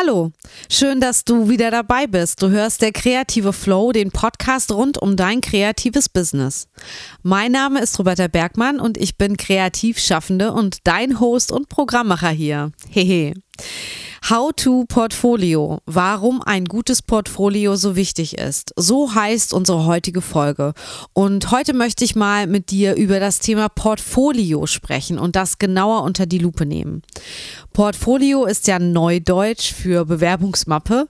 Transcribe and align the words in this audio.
Hallo, 0.00 0.30
schön, 0.70 1.00
dass 1.00 1.24
du 1.24 1.48
wieder 1.48 1.72
dabei 1.72 2.06
bist. 2.06 2.40
Du 2.40 2.50
hörst 2.50 2.82
der 2.82 2.92
Kreative 2.92 3.52
Flow, 3.52 3.90
den 3.90 4.12
Podcast 4.12 4.70
rund 4.70 4.96
um 4.96 5.16
dein 5.16 5.40
kreatives 5.40 6.08
Business. 6.08 6.68
Mein 7.22 7.50
Name 7.50 7.80
ist 7.80 7.98
Roberta 7.98 8.28
Bergmann 8.28 8.78
und 8.78 8.96
ich 8.96 9.18
bin 9.18 9.36
Kreativschaffende 9.36 10.52
und 10.52 10.86
dein 10.86 11.18
Host 11.18 11.50
und 11.50 11.68
Programmmacher 11.68 12.28
hier. 12.28 12.70
Hehe. 12.88 13.34
How 14.30 14.52
to 14.54 14.84
Portfolio. 14.88 15.78
Warum 15.86 16.42
ein 16.42 16.66
gutes 16.66 17.00
Portfolio 17.00 17.76
so 17.76 17.96
wichtig 17.96 18.36
ist. 18.36 18.74
So 18.76 19.14
heißt 19.14 19.54
unsere 19.54 19.86
heutige 19.86 20.20
Folge. 20.20 20.74
Und 21.14 21.50
heute 21.50 21.72
möchte 21.72 22.04
ich 22.04 22.14
mal 22.14 22.46
mit 22.46 22.70
dir 22.70 22.94
über 22.96 23.20
das 23.20 23.38
Thema 23.38 23.70
Portfolio 23.70 24.66
sprechen 24.66 25.18
und 25.18 25.34
das 25.34 25.56
genauer 25.56 26.02
unter 26.02 26.26
die 26.26 26.36
Lupe 26.36 26.66
nehmen. 26.66 27.00
Portfolio 27.72 28.44
ist 28.44 28.66
ja 28.66 28.78
Neudeutsch 28.78 29.72
für 29.72 30.04
Bewerbungsmappe 30.04 31.08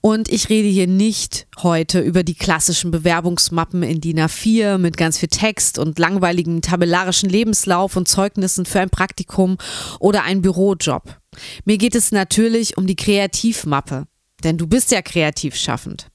und 0.00 0.30
ich 0.30 0.48
rede 0.48 0.68
hier 0.68 0.86
nicht 0.86 1.46
heute 1.62 2.00
über 2.00 2.22
die 2.22 2.34
klassischen 2.34 2.90
Bewerbungsmappen 2.90 3.82
in 3.82 4.00
DIN 4.00 4.20
A4 4.20 4.78
mit 4.78 4.96
ganz 4.96 5.18
viel 5.18 5.28
Text 5.28 5.78
und 5.78 5.98
langweiligem 5.98 6.62
tabellarischen 6.62 7.28
Lebenslauf 7.28 7.94
und 7.94 8.08
Zeugnissen 8.08 8.64
für 8.64 8.80
ein 8.80 8.88
Praktikum 8.88 9.58
oder 10.00 10.22
einen 10.22 10.40
Bürojob. 10.40 11.18
Mir 11.64 11.78
geht 11.78 11.94
es 11.94 12.12
natürlich 12.12 12.76
um 12.76 12.86
die 12.86 12.96
Kreativmappe, 12.96 14.06
denn 14.42 14.58
du 14.58 14.66
bist 14.66 14.90
ja 14.90 15.02
kreativ 15.02 15.56
schaffend. 15.56 16.08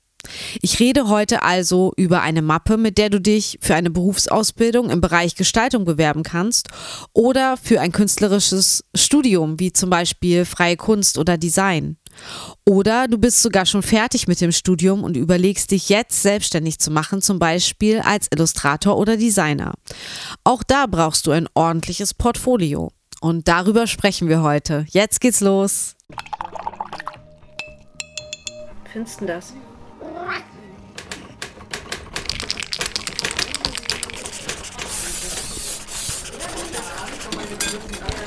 Ich 0.61 0.79
rede 0.79 1.07
heute 1.07 1.43
also 1.43 1.93
über 1.95 2.21
eine 2.21 2.41
Mappe, 2.41 2.77
mit 2.77 2.97
der 2.97 3.09
du 3.09 3.21
dich 3.21 3.57
für 3.61 3.75
eine 3.75 3.89
Berufsausbildung 3.89 4.89
im 4.89 5.01
Bereich 5.01 5.35
Gestaltung 5.35 5.85
bewerben 5.85 6.23
kannst 6.23 6.67
oder 7.13 7.55
für 7.57 7.79
ein 7.79 7.91
künstlerisches 7.91 8.83
Studium 8.93 9.59
wie 9.59 9.71
zum 9.71 9.89
Beispiel 9.89 10.45
freie 10.45 10.75
Kunst 10.75 11.17
oder 11.17 11.37
Design. 11.37 11.97
Oder 12.65 13.07
du 13.07 13.17
bist 13.17 13.41
sogar 13.41 13.65
schon 13.65 13.81
fertig 13.81 14.27
mit 14.27 14.41
dem 14.41 14.51
Studium 14.51 15.03
und 15.03 15.15
überlegst 15.15 15.71
dich 15.71 15.87
jetzt 15.89 16.21
selbstständig 16.21 16.79
zu 16.79 16.91
machen, 16.91 17.21
zum 17.21 17.39
Beispiel 17.39 17.99
als 17.99 18.27
Illustrator 18.33 18.97
oder 18.97 19.15
Designer. 19.15 19.73
Auch 20.43 20.63
da 20.63 20.85
brauchst 20.85 21.27
du 21.27 21.31
ein 21.31 21.47
ordentliches 21.53 22.13
Portfolio. 22.13 22.91
Und 23.21 23.47
darüber 23.47 23.85
sprechen 23.87 24.29
wir 24.29 24.41
heute. 24.41 24.85
Jetzt 24.89 25.19
geht's 25.19 25.41
los. 25.41 25.95
Findest 28.91 29.21
du 29.21 29.25
das? 29.25 29.53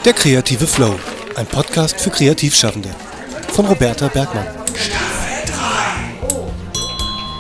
Der 0.05 0.13
kreative 0.13 0.67
Flow, 0.67 0.98
ein 1.37 1.47
Podcast 1.47 2.01
für 2.01 2.11
Kreativschaffende 2.11 2.91
von 3.53 3.67
Roberta 3.67 4.09
Bergmann. 4.09 4.47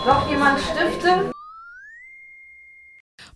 Noch 0.06 0.30
jemand 0.30 0.60
Stifte? 0.60 1.32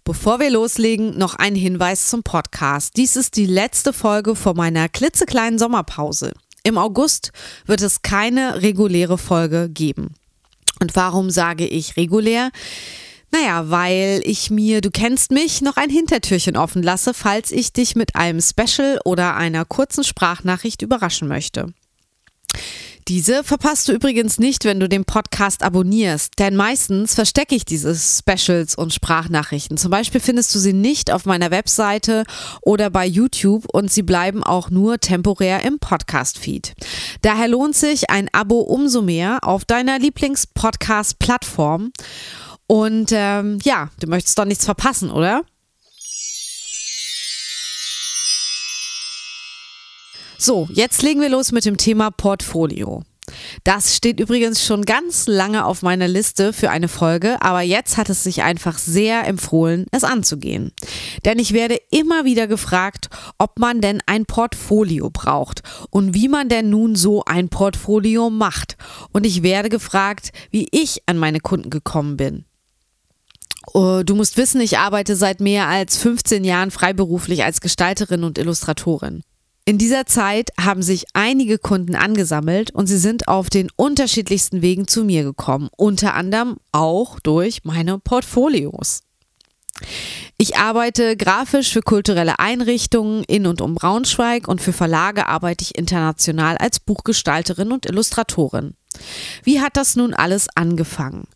Bevor 0.07 0.39
wir 0.39 0.51
loslegen, 0.51 1.19
noch 1.19 1.35
ein 1.35 1.57
Hinweis 1.57 2.11
zum 2.11 2.23
Podcast. 2.23 2.97
Dies 2.97 3.17
ist 3.17 3.35
die 3.35 3.45
letzte 3.45 3.93
Folge 3.93 4.37
vor 4.37 4.55
meiner 4.55 4.89
klitzekleinen 4.89 5.59
Sommerpause. 5.59 6.33
Im 6.63 6.79
August 6.79 7.33
wird 7.65 7.83
es 7.83 8.03
keine 8.03 8.63
reguläre 8.63 9.19
Folge 9.19 9.69
geben. 9.69 10.15
Und 10.79 10.95
warum 10.95 11.29
sage 11.31 11.67
ich 11.67 11.97
regulär? 11.97 12.53
Naja, 13.33 13.69
weil 13.69 14.21
ich 14.23 14.49
mir, 14.49 14.81
du 14.81 14.93
kennst 14.93 15.33
mich, 15.33 15.61
noch 15.61 15.77
ein 15.77 15.91
Hintertürchen 15.91 16.57
offen 16.57 16.85
lasse, 16.85 17.13
falls 17.13 17.51
ich 17.51 17.73
dich 17.73 17.97
mit 17.97 18.15
einem 18.15 18.41
Special 18.41 19.01
oder 19.05 19.35
einer 19.35 19.65
kurzen 19.65 20.05
Sprachnachricht 20.05 20.83
überraschen 20.83 21.27
möchte. 21.27 21.75
Diese 23.09 23.45
verpasst 23.45 23.87
du 23.87 23.93
übrigens 23.93 24.41
nicht, 24.41 24.65
wenn 24.65 24.81
du 24.81 24.89
den 24.89 25.05
Podcast 25.05 25.63
abonnierst, 25.63 26.41
denn 26.41 26.57
meistens 26.57 27.15
verstecke 27.15 27.55
ich 27.55 27.65
diese 27.65 27.95
Specials 27.95 28.75
und 28.75 28.93
Sprachnachrichten. 28.93 29.77
Zum 29.77 29.93
Beispiel 29.93 30.21
findest 30.21 30.53
du 30.53 30.59
sie 30.59 30.73
nicht 30.73 31.13
auf 31.13 31.25
meiner 31.25 31.53
Webseite 31.53 32.25
oder 32.63 32.91
bei 32.91 33.07
YouTube 33.07 33.65
und 33.73 33.93
sie 33.93 34.03
bleiben 34.03 34.43
auch 34.43 34.71
nur 34.71 34.99
temporär 34.99 35.63
im 35.65 35.79
Podcast-Feed. 35.79 36.75
Daher 37.23 37.47
lohnt 37.47 37.77
sich 37.77 38.11
ein 38.11 38.29
Abo 38.33 38.59
umso 38.59 39.03
mehr 39.03 39.39
auf 39.43 39.65
deiner 39.65 40.01
Lieblings-Podcast-Plattform. 40.01 41.93
Und 42.67 43.11
ähm, 43.13 43.61
ja, 43.63 43.91
du 44.01 44.09
möchtest 44.09 44.37
doch 44.37 44.47
nichts 44.47 44.65
verpassen, 44.65 45.13
oder? 45.13 45.45
So, 50.39 50.69
jetzt 50.71 51.03
legen 51.03 51.21
wir 51.21 51.31
los 51.31 51.53
mit 51.53 51.65
dem 51.65 51.77
Thema 51.77 52.11
Portfolio. 52.11 53.03
Das 53.65 53.97
steht 53.97 54.21
übrigens 54.21 54.65
schon 54.65 54.85
ganz 54.85 55.27
lange 55.27 55.65
auf 55.65 55.83
meiner 55.83 56.07
Liste 56.07 56.53
für 56.53 56.71
eine 56.71 56.89
Folge, 56.89 57.43
aber 57.43 57.63
jetzt 57.63 57.97
hat 57.97 58.09
es 58.09 58.23
sich 58.23 58.43
einfach 58.43 58.79
sehr 58.79 59.27
empfohlen, 59.27 59.87
es 59.91 60.05
anzugehen. 60.05 60.73
Denn 61.25 61.39
ich 61.39 61.53
werde 61.53 61.79
immer 61.91 62.25
wieder 62.25 62.47
gefragt, 62.47 63.09
ob 63.39 63.59
man 63.59 63.81
denn 63.81 64.01
ein 64.07 64.27
Portfolio 64.27 65.11
braucht 65.11 65.63
und 65.91 66.15
wie 66.15 66.29
man 66.29 66.49
denn 66.49 66.71
nun 66.71 66.95
so 66.95 67.25
ein 67.25 67.49
Portfolio 67.49 68.31
macht. 68.31 68.77
Und 69.13 69.27
ich 69.27 69.43
werde 69.43 69.71
gefragt, 69.71 70.31
wie 70.51 70.69
ich 70.71 71.03
an 71.07 71.19
meine 71.19 71.41
Kunden 71.41 71.71
gekommen 71.71 72.17
bin. 72.17 72.45
Oh, 73.73 74.03
du 74.05 74.15
musst 74.15 74.37
wissen, 74.37 74.61
ich 74.61 74.79
arbeite 74.79 75.17
seit 75.17 75.41
mehr 75.41 75.67
als 75.67 75.97
15 75.97 76.45
Jahren 76.45 76.71
freiberuflich 76.71 77.43
als 77.43 77.61
Gestalterin 77.61 78.23
und 78.23 78.39
Illustratorin. 78.39 79.23
In 79.69 79.79
dieser 79.79 80.07
Zeit 80.07 80.51
haben 80.61 80.81
sich 80.81 81.07
einige 81.13 81.59
Kunden 81.59 81.97
angesammelt 81.97 82.71
und 82.71 82.87
sie 82.87 82.99
sind 82.99 83.27
auf 83.27 83.51
den 83.51 83.69
unterschiedlichsten 83.75 84.63
Wegen 84.63 84.87
zu 84.87 85.03
mir 85.03 85.25
gekommen, 85.25 85.71
unter 85.77 86.15
anderem 86.15 86.59
auch 86.71 87.19
durch 87.19 87.65
meine 87.65 87.99
Portfolios. 87.99 89.03
Ich 90.39 90.57
arbeite 90.57 91.17
grafisch 91.17 91.73
für 91.73 91.83
kulturelle 91.83 92.39
Einrichtungen 92.39 93.25
in 93.25 93.45
und 93.49 93.61
um 93.61 93.75
Braunschweig 93.75 94.47
und 94.47 94.63
für 94.63 94.73
Verlage 94.73 95.27
arbeite 95.27 95.65
ich 95.65 95.77
international 95.77 96.57
als 96.59 96.79
Buchgestalterin 96.79 97.73
und 97.73 97.87
Illustratorin. 97.87 98.75
Wie 99.43 99.61
hat 99.61 99.77
das 99.77 99.97
nun 99.97 100.15
alles 100.15 100.47
angefangen? 100.55 101.27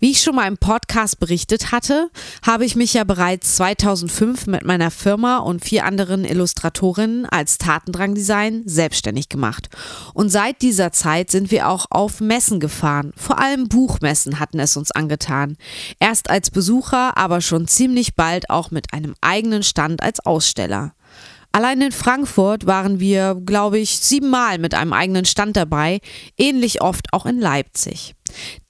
Wie 0.00 0.10
ich 0.10 0.22
schon 0.22 0.34
mal 0.34 0.48
im 0.48 0.58
Podcast 0.58 1.20
berichtet 1.20 1.72
hatte, 1.72 2.10
habe 2.44 2.64
ich 2.64 2.76
mich 2.76 2.94
ja 2.94 3.04
bereits 3.04 3.56
2005 3.56 4.46
mit 4.46 4.64
meiner 4.64 4.90
Firma 4.90 5.38
und 5.38 5.64
vier 5.64 5.84
anderen 5.84 6.24
Illustratorinnen 6.24 7.26
als 7.26 7.58
Tatendrang 7.58 8.14
Design 8.14 8.62
selbstständig 8.66 9.28
gemacht. 9.28 9.68
Und 10.14 10.30
seit 10.30 10.62
dieser 10.62 10.92
Zeit 10.92 11.30
sind 11.30 11.50
wir 11.50 11.68
auch 11.68 11.86
auf 11.90 12.20
Messen 12.20 12.60
gefahren. 12.60 13.12
Vor 13.16 13.38
allem 13.38 13.68
Buchmessen 13.68 14.40
hatten 14.40 14.58
es 14.58 14.76
uns 14.76 14.90
angetan. 14.90 15.56
Erst 16.00 16.30
als 16.30 16.50
Besucher, 16.50 17.16
aber 17.16 17.40
schon 17.40 17.68
ziemlich 17.68 18.14
bald 18.14 18.50
auch 18.50 18.70
mit 18.70 18.92
einem 18.92 19.14
eigenen 19.20 19.62
Stand 19.62 20.02
als 20.02 20.24
Aussteller. 20.24 20.94
Allein 21.54 21.80
in 21.82 21.92
Frankfurt 21.92 22.66
waren 22.66 22.98
wir, 22.98 23.40
glaube 23.46 23.78
ich, 23.78 24.00
siebenmal 24.00 24.58
mit 24.58 24.74
einem 24.74 24.92
eigenen 24.92 25.24
Stand 25.24 25.56
dabei, 25.56 26.00
ähnlich 26.36 26.82
oft 26.82 27.12
auch 27.12 27.26
in 27.26 27.38
Leipzig. 27.38 28.16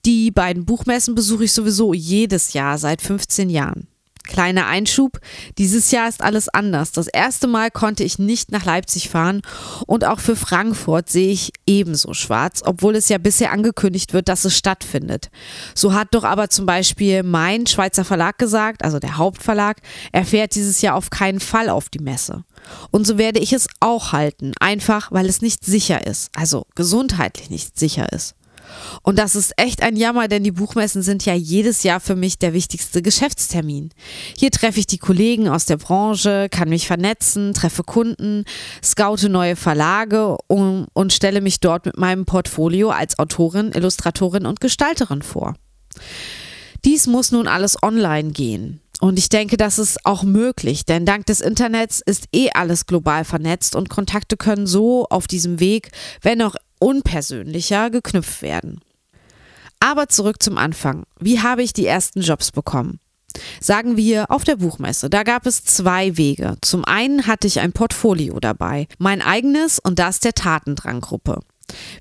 Die 0.06 0.30
beiden 0.30 0.64
Buchmessen 0.64 1.14
besuche 1.14 1.44
ich 1.44 1.52
sowieso 1.52 1.94
jedes 1.94 2.52
Jahr 2.52 2.78
seit 2.78 3.02
15 3.02 3.50
Jahren. 3.50 3.88
Kleiner 4.26 4.66
Einschub, 4.66 5.20
dieses 5.58 5.90
Jahr 5.90 6.08
ist 6.08 6.22
alles 6.22 6.48
anders. 6.48 6.92
Das 6.92 7.08
erste 7.08 7.46
Mal 7.46 7.70
konnte 7.70 8.04
ich 8.04 8.18
nicht 8.18 8.52
nach 8.52 8.64
Leipzig 8.64 9.10
fahren 9.10 9.42
und 9.86 10.06
auch 10.06 10.18
für 10.18 10.34
Frankfurt 10.34 11.10
sehe 11.10 11.30
ich 11.30 11.52
ebenso 11.66 12.14
schwarz, 12.14 12.62
obwohl 12.64 12.96
es 12.96 13.10
ja 13.10 13.18
bisher 13.18 13.52
angekündigt 13.52 14.14
wird, 14.14 14.30
dass 14.30 14.46
es 14.46 14.56
stattfindet. 14.56 15.28
So 15.74 15.92
hat 15.92 16.08
doch 16.12 16.24
aber 16.24 16.48
zum 16.48 16.64
Beispiel 16.64 17.22
mein 17.22 17.66
Schweizer 17.66 18.02
Verlag 18.02 18.38
gesagt, 18.38 18.82
also 18.82 18.98
der 18.98 19.18
Hauptverlag, 19.18 19.82
er 20.10 20.24
fährt 20.24 20.54
dieses 20.54 20.80
Jahr 20.80 20.96
auf 20.96 21.10
keinen 21.10 21.40
Fall 21.40 21.68
auf 21.68 21.90
die 21.90 22.02
Messe. 22.02 22.44
Und 22.90 23.06
so 23.06 23.18
werde 23.18 23.40
ich 23.40 23.52
es 23.52 23.68
auch 23.80 24.12
halten, 24.12 24.52
einfach 24.58 25.12
weil 25.12 25.26
es 25.26 25.42
nicht 25.42 25.66
sicher 25.66 26.06
ist, 26.06 26.30
also 26.34 26.66
gesundheitlich 26.74 27.50
nicht 27.50 27.78
sicher 27.78 28.10
ist. 28.10 28.34
Und 29.02 29.18
das 29.18 29.36
ist 29.36 29.52
echt 29.56 29.82
ein 29.82 29.96
Jammer, 29.96 30.28
denn 30.28 30.44
die 30.44 30.50
Buchmessen 30.50 31.02
sind 31.02 31.24
ja 31.24 31.34
jedes 31.34 31.82
Jahr 31.82 32.00
für 32.00 32.16
mich 32.16 32.38
der 32.38 32.52
wichtigste 32.52 33.02
Geschäftstermin. 33.02 33.90
Hier 34.38 34.50
treffe 34.50 34.80
ich 34.80 34.86
die 34.86 34.98
Kollegen 34.98 35.48
aus 35.48 35.64
der 35.64 35.76
Branche, 35.76 36.48
kann 36.50 36.68
mich 36.68 36.86
vernetzen, 36.86 37.54
treffe 37.54 37.82
Kunden, 37.82 38.44
scoute 38.82 39.28
neue 39.28 39.56
Verlage 39.56 40.36
und, 40.46 40.86
und 40.92 41.12
stelle 41.12 41.40
mich 41.40 41.60
dort 41.60 41.86
mit 41.86 41.98
meinem 41.98 42.24
Portfolio 42.24 42.90
als 42.90 43.18
Autorin, 43.18 43.72
Illustratorin 43.72 44.46
und 44.46 44.60
Gestalterin 44.60 45.22
vor. 45.22 45.54
Dies 46.84 47.06
muss 47.06 47.32
nun 47.32 47.48
alles 47.48 47.82
online 47.82 48.32
gehen. 48.32 48.80
Und 49.00 49.18
ich 49.18 49.28
denke, 49.28 49.56
das 49.56 49.78
ist 49.78 50.06
auch 50.06 50.22
möglich, 50.22 50.84
denn 50.84 51.04
dank 51.04 51.26
des 51.26 51.40
Internets 51.40 52.00
ist 52.00 52.26
eh 52.32 52.50
alles 52.54 52.86
global 52.86 53.24
vernetzt 53.24 53.74
und 53.74 53.90
Kontakte 53.90 54.36
können 54.36 54.66
so 54.66 55.06
auf 55.10 55.26
diesem 55.26 55.60
Weg, 55.60 55.90
wenn 56.22 56.40
auch 56.40 56.54
unpersönlicher, 56.78 57.90
geknüpft 57.90 58.42
werden. 58.42 58.80
Aber 59.80 60.08
zurück 60.08 60.42
zum 60.42 60.56
Anfang. 60.58 61.04
Wie 61.20 61.40
habe 61.40 61.62
ich 61.62 61.72
die 61.72 61.86
ersten 61.86 62.20
Jobs 62.20 62.52
bekommen? 62.52 63.00
Sagen 63.60 63.96
wir 63.96 64.30
auf 64.30 64.44
der 64.44 64.56
Buchmesse. 64.56 65.10
Da 65.10 65.22
gab 65.22 65.46
es 65.46 65.64
zwei 65.64 66.16
Wege. 66.16 66.56
Zum 66.60 66.84
einen 66.84 67.26
hatte 67.26 67.46
ich 67.46 67.60
ein 67.60 67.72
Portfolio 67.72 68.38
dabei, 68.40 68.86
mein 68.98 69.22
eigenes 69.22 69.78
und 69.78 69.98
das 69.98 70.20
der 70.20 70.34
Tatendrang-Gruppe. 70.34 71.40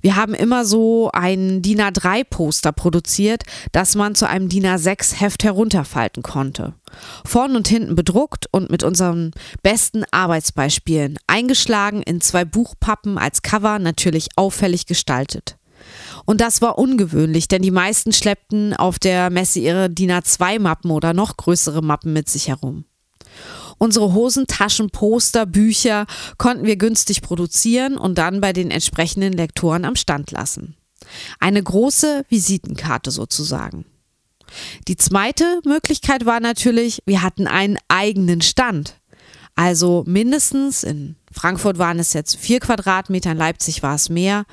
Wir 0.02 0.16
haben 0.16 0.34
immer 0.34 0.66
so 0.66 1.10
ein 1.14 1.62
DIN 1.62 1.82
A3-Poster 1.82 2.72
produziert, 2.72 3.44
das 3.72 3.96
man 3.96 4.16
zu 4.16 4.28
einem 4.28 4.50
DIN 4.50 4.66
A6-Heft 4.66 5.44
herunterfalten 5.44 6.24
konnte. 6.24 6.74
Vorn 7.26 7.56
und 7.56 7.68
hinten 7.68 7.96
bedruckt 7.96 8.48
und 8.52 8.70
mit 8.70 8.84
unseren 8.84 9.32
besten 9.62 10.04
Arbeitsbeispielen 10.12 11.18
eingeschlagen 11.28 12.02
in 12.04 12.22
zwei 12.22 12.46
Buchpappen 12.46 13.18
als 13.18 13.42
Cover 13.42 13.80
natürlich 13.80 14.30
auffällig 14.36 14.86
gestaltet. 14.86 15.58
Und 16.26 16.40
das 16.42 16.62
war 16.62 16.78
ungewöhnlich, 16.78 17.48
denn 17.48 17.62
die 17.62 17.72
meisten 17.72 18.14
schleppten 18.14 18.74
auf 18.74 19.00
der 19.00 19.30
Messe 19.30 19.60
ihre 19.60 19.90
DIN 19.90 20.12
A2-Mappen 20.12 20.92
oder 20.92 21.14
noch 21.14 21.36
größere 21.38 21.82
Mappen 21.82 22.14
mit 22.14 22.30
sich 22.30 22.48
herum. 22.48 22.86
Unsere 23.84 24.14
Hosentaschen, 24.14 24.92
Poster, 24.92 25.46
Bücher 25.46 26.06
konnten 26.38 26.66
wir 26.66 26.78
günstig 26.78 27.22
produzieren 27.22 27.98
und 27.98 28.18
dann 28.18 28.40
bei 28.40 28.54
den 28.54 28.72
entsprechenden 28.72 29.34
Lektoren 29.34 29.84
am 29.84 29.98
Stand 29.98 30.32
lassen. 30.32 30.78
Eine 31.42 31.62
große 31.62 32.24
Visitenkarte 32.30 33.12
sozusagen. 33.12 33.84
Die 34.88 34.96
zweite 34.96 35.60
Möglichkeit 35.66 36.26
war 36.26 36.40
natürlich, 36.40 37.02
wir 37.06 37.24
hatten 37.24 37.46
einen 37.46 37.78
eigenen 37.90 38.40
Stand. 38.40 39.02
Also 39.54 40.06
mindestens, 40.08 40.86
in 40.86 41.18
Frankfurt 41.30 41.78
waren 41.78 42.00
es 42.00 42.14
jetzt 42.14 42.38
vier 42.38 42.62
Quadratmeter, 42.62 43.32
in 43.32 43.38
Leipzig 43.38 43.84
war 43.84 43.96
es 43.96 44.08
mehr. 44.08 44.46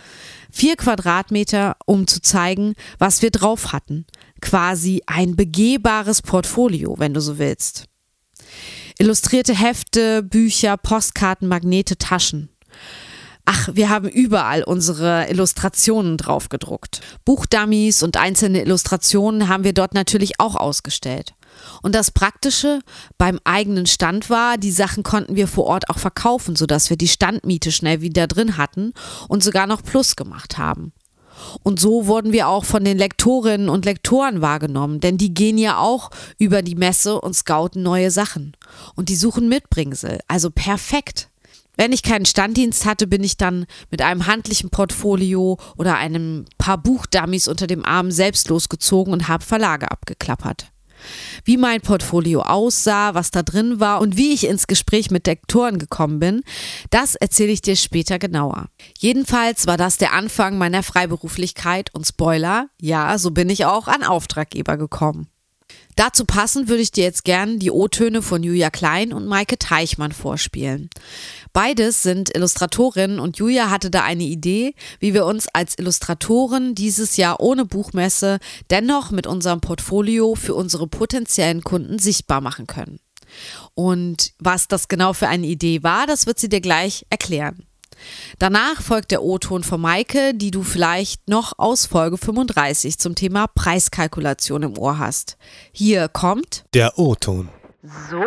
Vier 0.50 0.74
Quadratmeter, 0.74 1.76
um 1.86 2.08
zu 2.08 2.20
zeigen, 2.20 2.74
was 2.98 3.22
wir 3.22 3.30
drauf 3.30 3.72
hatten. 3.72 4.06
Quasi 4.40 5.02
ein 5.06 5.36
begehbares 5.36 6.20
Portfolio, 6.20 6.96
wenn 6.98 7.14
du 7.14 7.20
so 7.20 7.38
willst. 7.38 7.89
Illustrierte 9.00 9.54
Hefte, 9.54 10.22
Bücher, 10.22 10.76
Postkarten, 10.76 11.48
Magnete, 11.48 11.96
Taschen. 11.96 12.50
Ach, 13.46 13.70
wir 13.72 13.88
haben 13.88 14.06
überall 14.10 14.62
unsere 14.62 15.26
Illustrationen 15.30 16.18
drauf 16.18 16.50
gedruckt. 16.50 17.00
Buchdummies 17.24 18.02
und 18.02 18.18
einzelne 18.18 18.60
Illustrationen 18.60 19.48
haben 19.48 19.64
wir 19.64 19.72
dort 19.72 19.94
natürlich 19.94 20.38
auch 20.38 20.54
ausgestellt. 20.54 21.32
Und 21.80 21.94
das 21.94 22.10
Praktische 22.10 22.80
beim 23.16 23.40
eigenen 23.44 23.86
Stand 23.86 24.28
war, 24.28 24.58
die 24.58 24.70
Sachen 24.70 25.02
konnten 25.02 25.34
wir 25.34 25.48
vor 25.48 25.64
Ort 25.64 25.88
auch 25.88 25.98
verkaufen, 25.98 26.54
sodass 26.54 26.90
wir 26.90 26.98
die 26.98 27.08
Standmiete 27.08 27.72
schnell 27.72 28.02
wieder 28.02 28.26
drin 28.26 28.58
hatten 28.58 28.92
und 29.28 29.42
sogar 29.42 29.66
noch 29.66 29.82
Plus 29.82 30.14
gemacht 30.14 30.58
haben. 30.58 30.92
Und 31.62 31.80
so 31.80 32.06
wurden 32.06 32.32
wir 32.32 32.48
auch 32.48 32.64
von 32.64 32.84
den 32.84 32.98
Lektorinnen 32.98 33.68
und 33.68 33.84
Lektoren 33.84 34.40
wahrgenommen, 34.40 35.00
denn 35.00 35.18
die 35.18 35.34
gehen 35.34 35.58
ja 35.58 35.78
auch 35.78 36.10
über 36.38 36.62
die 36.62 36.74
Messe 36.74 37.20
und 37.20 37.34
scouten 37.34 37.82
neue 37.82 38.10
Sachen. 38.10 38.56
Und 38.94 39.08
die 39.08 39.16
suchen 39.16 39.48
Mitbringsel, 39.48 40.20
also 40.28 40.50
perfekt. 40.50 41.28
Wenn 41.76 41.92
ich 41.92 42.02
keinen 42.02 42.26
Standdienst 42.26 42.84
hatte, 42.84 43.06
bin 43.06 43.24
ich 43.24 43.36
dann 43.36 43.64
mit 43.90 44.02
einem 44.02 44.26
handlichen 44.26 44.70
Portfolio 44.70 45.58
oder 45.78 45.96
einem 45.96 46.44
paar 46.58 46.76
Buchdummies 46.76 47.48
unter 47.48 47.66
dem 47.66 47.84
Arm 47.84 48.10
selbst 48.10 48.48
losgezogen 48.48 49.12
und 49.12 49.28
habe 49.28 49.44
Verlage 49.44 49.90
abgeklappert. 49.90 50.69
Wie 51.44 51.56
mein 51.56 51.80
Portfolio 51.80 52.42
aussah, 52.42 53.14
was 53.14 53.30
da 53.30 53.42
drin 53.42 53.80
war 53.80 54.00
und 54.00 54.16
wie 54.16 54.32
ich 54.32 54.46
ins 54.46 54.66
Gespräch 54.66 55.10
mit 55.10 55.26
Lektoren 55.26 55.78
gekommen 55.78 56.18
bin, 56.18 56.42
das 56.90 57.14
erzähle 57.14 57.52
ich 57.52 57.62
dir 57.62 57.76
später 57.76 58.18
genauer. 58.18 58.68
Jedenfalls 58.98 59.66
war 59.66 59.76
das 59.76 59.96
der 59.96 60.12
Anfang 60.12 60.58
meiner 60.58 60.82
Freiberuflichkeit 60.82 61.94
und 61.94 62.06
Spoiler, 62.06 62.68
ja, 62.80 63.18
so 63.18 63.30
bin 63.30 63.48
ich 63.50 63.64
auch 63.64 63.88
an 63.88 64.02
Auftraggeber 64.02 64.76
gekommen. 64.76 65.28
Dazu 65.96 66.24
passend 66.24 66.68
würde 66.68 66.82
ich 66.82 66.92
dir 66.92 67.04
jetzt 67.04 67.24
gern 67.24 67.58
die 67.58 67.70
O-Töne 67.70 68.22
von 68.22 68.42
Julia 68.42 68.70
Klein 68.70 69.12
und 69.12 69.26
Maike 69.26 69.58
Teichmann 69.58 70.12
vorspielen. 70.12 70.88
Beides 71.52 72.02
sind 72.02 72.34
Illustratorinnen 72.34 73.18
und 73.18 73.38
Julia 73.38 73.70
hatte 73.70 73.90
da 73.90 74.02
eine 74.02 74.22
Idee, 74.22 74.74
wie 74.98 75.14
wir 75.14 75.26
uns 75.26 75.48
als 75.48 75.78
Illustratoren 75.78 76.74
dieses 76.74 77.16
Jahr 77.16 77.40
ohne 77.40 77.64
Buchmesse 77.64 78.38
dennoch 78.70 79.10
mit 79.10 79.26
unserem 79.26 79.60
Portfolio 79.60 80.34
für 80.34 80.54
unsere 80.54 80.86
potenziellen 80.86 81.62
Kunden 81.62 81.98
sichtbar 81.98 82.40
machen 82.40 82.66
können. 82.66 83.00
Und 83.74 84.32
was 84.38 84.68
das 84.68 84.88
genau 84.88 85.12
für 85.12 85.28
eine 85.28 85.46
Idee 85.46 85.82
war, 85.82 86.06
das 86.06 86.26
wird 86.26 86.38
sie 86.38 86.48
dir 86.48 86.60
gleich 86.60 87.06
erklären. 87.10 87.66
Danach 88.38 88.82
folgt 88.82 89.10
der 89.10 89.22
O-Ton 89.22 89.62
von 89.62 89.80
Maike, 89.80 90.34
die 90.34 90.50
du 90.50 90.62
vielleicht 90.62 91.28
noch 91.28 91.58
aus 91.58 91.86
Folge 91.86 92.16
35 92.16 92.98
zum 92.98 93.14
Thema 93.14 93.46
Preiskalkulation 93.46 94.62
im 94.62 94.78
Ohr 94.78 94.98
hast. 94.98 95.36
Hier 95.72 96.08
kommt 96.08 96.64
der 96.74 96.98
O-Ton. 96.98 97.48
So, 98.10 98.22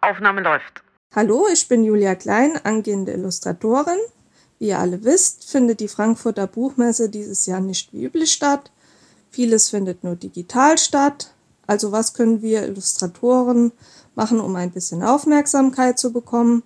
Aufnahme 0.00 0.40
läuft. 0.40 0.82
Hallo, 1.14 1.46
ich 1.52 1.68
bin 1.68 1.84
Julia 1.84 2.14
Klein, 2.14 2.58
angehende 2.64 3.12
Illustratorin. 3.12 3.98
Wie 4.58 4.68
ihr 4.68 4.78
alle 4.78 5.04
wisst, 5.04 5.50
findet 5.50 5.80
die 5.80 5.88
Frankfurter 5.88 6.46
Buchmesse 6.46 7.08
dieses 7.08 7.46
Jahr 7.46 7.60
nicht 7.60 7.92
wie 7.92 8.04
üblich 8.04 8.32
statt. 8.32 8.70
Vieles 9.30 9.68
findet 9.68 10.04
nur 10.04 10.16
digital 10.16 10.78
statt. 10.78 11.32
Also 11.66 11.92
was 11.92 12.14
können 12.14 12.42
wir 12.42 12.64
Illustratoren 12.64 13.72
machen, 14.14 14.40
um 14.40 14.56
ein 14.56 14.70
bisschen 14.70 15.02
Aufmerksamkeit 15.02 15.98
zu 15.98 16.12
bekommen? 16.12 16.62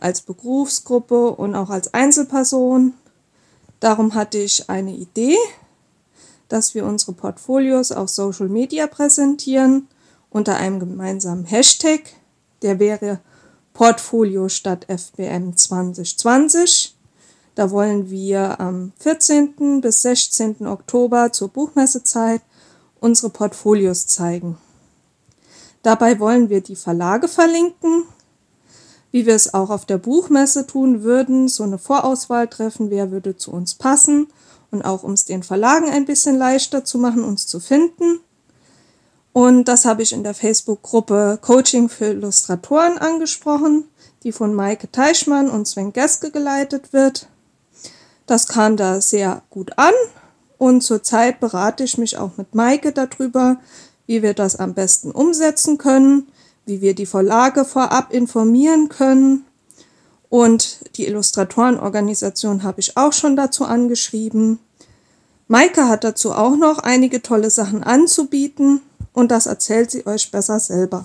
Als 0.00 0.22
Berufsgruppe 0.22 1.30
und 1.30 1.54
auch 1.54 1.70
als 1.70 1.94
Einzelperson. 1.94 2.94
Darum 3.78 4.14
hatte 4.14 4.38
ich 4.38 4.68
eine 4.68 4.94
Idee, 4.94 5.36
dass 6.48 6.74
wir 6.74 6.84
unsere 6.84 7.12
Portfolios 7.12 7.92
auf 7.92 8.08
Social 8.08 8.48
Media 8.48 8.86
präsentieren 8.86 9.88
unter 10.30 10.56
einem 10.56 10.80
gemeinsamen 10.80 11.44
Hashtag. 11.44 12.02
Der 12.62 12.78
wäre 12.78 13.20
Portfolio 13.72 14.48
statt 14.48 14.86
FBM 14.88 15.56
2020. 15.56 16.96
Da 17.54 17.70
wollen 17.70 18.10
wir 18.10 18.60
am 18.60 18.92
14. 18.98 19.80
bis 19.80 20.02
16. 20.02 20.66
Oktober 20.66 21.32
zur 21.32 21.48
Buchmessezeit 21.48 22.42
unsere 23.00 23.30
Portfolios 23.30 24.06
zeigen. 24.06 24.56
Dabei 25.82 26.20
wollen 26.20 26.50
wir 26.50 26.60
die 26.60 26.76
Verlage 26.76 27.26
verlinken, 27.26 28.04
wie 29.12 29.26
wir 29.26 29.34
es 29.34 29.54
auch 29.54 29.70
auf 29.70 29.86
der 29.86 29.98
Buchmesse 29.98 30.66
tun 30.66 31.02
würden, 31.02 31.48
so 31.48 31.62
eine 31.62 31.78
Vorauswahl 31.78 32.48
treffen, 32.48 32.90
wer 32.90 33.10
würde 33.10 33.36
zu 33.36 33.52
uns 33.52 33.74
passen 33.74 34.28
und 34.70 34.82
auch 34.82 35.02
um 35.02 35.12
es 35.12 35.24
den 35.24 35.42
Verlagen 35.42 35.90
ein 35.90 36.04
bisschen 36.04 36.36
leichter 36.36 36.84
zu 36.84 36.98
machen, 36.98 37.24
uns 37.24 37.46
zu 37.46 37.60
finden. 37.60 38.20
Und 39.32 39.64
das 39.64 39.84
habe 39.84 40.02
ich 40.02 40.12
in 40.12 40.24
der 40.24 40.34
Facebook-Gruppe 40.34 41.38
Coaching 41.40 41.88
für 41.88 42.06
Illustratoren 42.06 42.98
angesprochen, 42.98 43.84
die 44.22 44.32
von 44.32 44.54
Maike 44.54 44.90
Teichmann 44.90 45.48
und 45.48 45.66
Sven 45.66 45.92
Geske 45.92 46.30
geleitet 46.30 46.92
wird. 46.92 47.28
Das 48.26 48.46
kam 48.46 48.76
da 48.76 49.00
sehr 49.00 49.42
gut 49.50 49.72
an 49.76 49.94
und 50.58 50.82
zurzeit 50.82 51.40
berate 51.40 51.84
ich 51.84 51.98
mich 51.98 52.18
auch 52.18 52.36
mit 52.36 52.54
Maike 52.54 52.92
darüber, 52.92 53.58
wie 54.06 54.22
wir 54.22 54.34
das 54.34 54.56
am 54.56 54.74
besten 54.74 55.10
umsetzen 55.10 55.78
können, 55.78 56.28
wie 56.70 56.80
wir 56.80 56.94
die 56.94 57.06
Verlage 57.06 57.64
vorab 57.64 58.12
informieren 58.12 58.88
können. 58.88 59.44
Und 60.28 60.78
die 60.96 61.06
Illustratorenorganisation 61.06 62.62
habe 62.62 62.80
ich 62.80 62.96
auch 62.96 63.12
schon 63.12 63.34
dazu 63.34 63.64
angeschrieben. 63.64 64.60
Maike 65.48 65.88
hat 65.88 66.04
dazu 66.04 66.32
auch 66.32 66.56
noch 66.56 66.78
einige 66.78 67.22
tolle 67.22 67.50
Sachen 67.50 67.82
anzubieten 67.82 68.80
und 69.12 69.32
das 69.32 69.46
erzählt 69.46 69.90
sie 69.90 70.06
euch 70.06 70.30
besser 70.30 70.60
selber. 70.60 71.04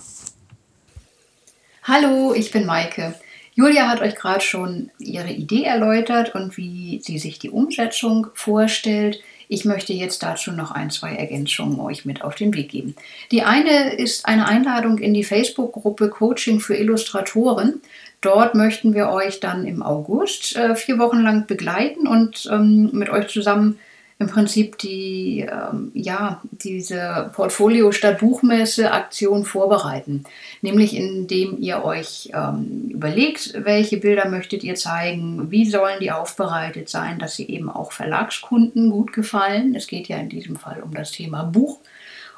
Hallo, 1.84 2.34
ich 2.34 2.52
bin 2.52 2.68
Maike. 2.68 3.16
Julia 3.56 3.88
hat 3.88 4.02
euch 4.02 4.16
gerade 4.16 4.42
schon 4.42 4.92
ihre 5.00 5.32
Idee 5.32 5.64
erläutert 5.64 6.36
und 6.36 6.58
wie 6.58 7.02
sie 7.04 7.18
sich 7.18 7.40
die 7.40 7.50
Umsetzung 7.50 8.28
vorstellt. 8.36 9.20
Ich 9.48 9.66
möchte 9.66 9.94
jetzt 9.94 10.24
dazu 10.24 10.52
noch 10.52 10.72
ein, 10.72 10.90
zwei 10.90 11.16
Ergänzungen 11.16 11.80
euch 11.80 12.06
mit 12.06 12.24
auf 12.24 12.36
den 12.36 12.54
Weg 12.54 12.70
geben. 12.70 12.96
Die 13.32 13.44
eine 13.44 13.96
ist 13.96 14.26
eine 14.26 14.48
Einladung 14.48 14.98
in 14.98 15.14
die 15.14 15.24
Facebook-Gruppe 15.24 16.10
Coaching 16.10 16.60
für 16.60 16.76
Illustratoren. 16.76 17.82
Dort 18.22 18.56
möchten 18.56 18.94
wir 18.94 19.10
euch 19.10 19.40
dann 19.40 19.66
im 19.66 19.84
August 19.84 20.56
äh, 20.56 20.76
vier 20.76 20.98
Wochen 20.98 21.22
lang 21.22 21.46
begleiten 21.48 22.08
und 22.08 22.50
ähm, 22.52 22.90
mit 22.92 23.10
euch 23.10 23.28
zusammen 23.28 23.80
im 24.18 24.28
Prinzip 24.28 24.78
die, 24.78 25.42
ähm, 25.42 25.92
ja, 25.94 26.42
diese 26.52 27.32
Portfolio 27.34 27.92
statt 27.92 28.20
Buchmesse 28.20 28.92
Aktion 28.92 29.44
vorbereiten. 29.44 30.24
Nämlich 30.62 30.96
indem 30.96 31.58
ihr 31.60 31.84
euch 31.84 32.30
ähm, 32.34 32.90
überlegt, 32.90 33.54
welche 33.66 33.98
Bilder 33.98 34.30
möchtet 34.30 34.64
ihr 34.64 34.76
zeigen, 34.76 35.52
wie 35.52 35.70
sollen 35.70 36.00
die 36.00 36.12
aufbereitet 36.12 36.88
sein, 36.88 37.20
dass 37.20 37.36
sie 37.36 37.48
eben 37.48 37.70
auch 37.70 37.92
Verlagskunden 37.92 38.90
gut 38.90 39.12
gefallen. 39.12 39.76
Es 39.76 39.88
geht 39.88 40.08
ja 40.08 40.18
in 40.18 40.30
diesem 40.30 40.56
Fall 40.56 40.82
um 40.82 40.94
das 40.94 41.12
Thema 41.12 41.44
Buch. 41.44 41.80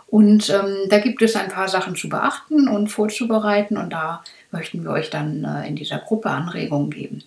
Und 0.07 0.49
ähm, 0.49 0.89
da 0.89 0.99
gibt 0.99 1.21
es 1.21 1.35
ein 1.35 1.49
paar 1.49 1.67
Sachen 1.67 1.95
zu 1.95 2.09
beachten 2.09 2.67
und 2.67 2.87
vorzubereiten 2.87 3.77
und 3.77 3.91
da 3.91 4.23
möchten 4.51 4.83
wir 4.83 4.91
euch 4.91 5.09
dann 5.09 5.43
äh, 5.43 5.67
in 5.67 5.75
dieser 5.75 5.99
Gruppe 5.99 6.29
Anregungen 6.29 6.89
geben. 6.89 7.23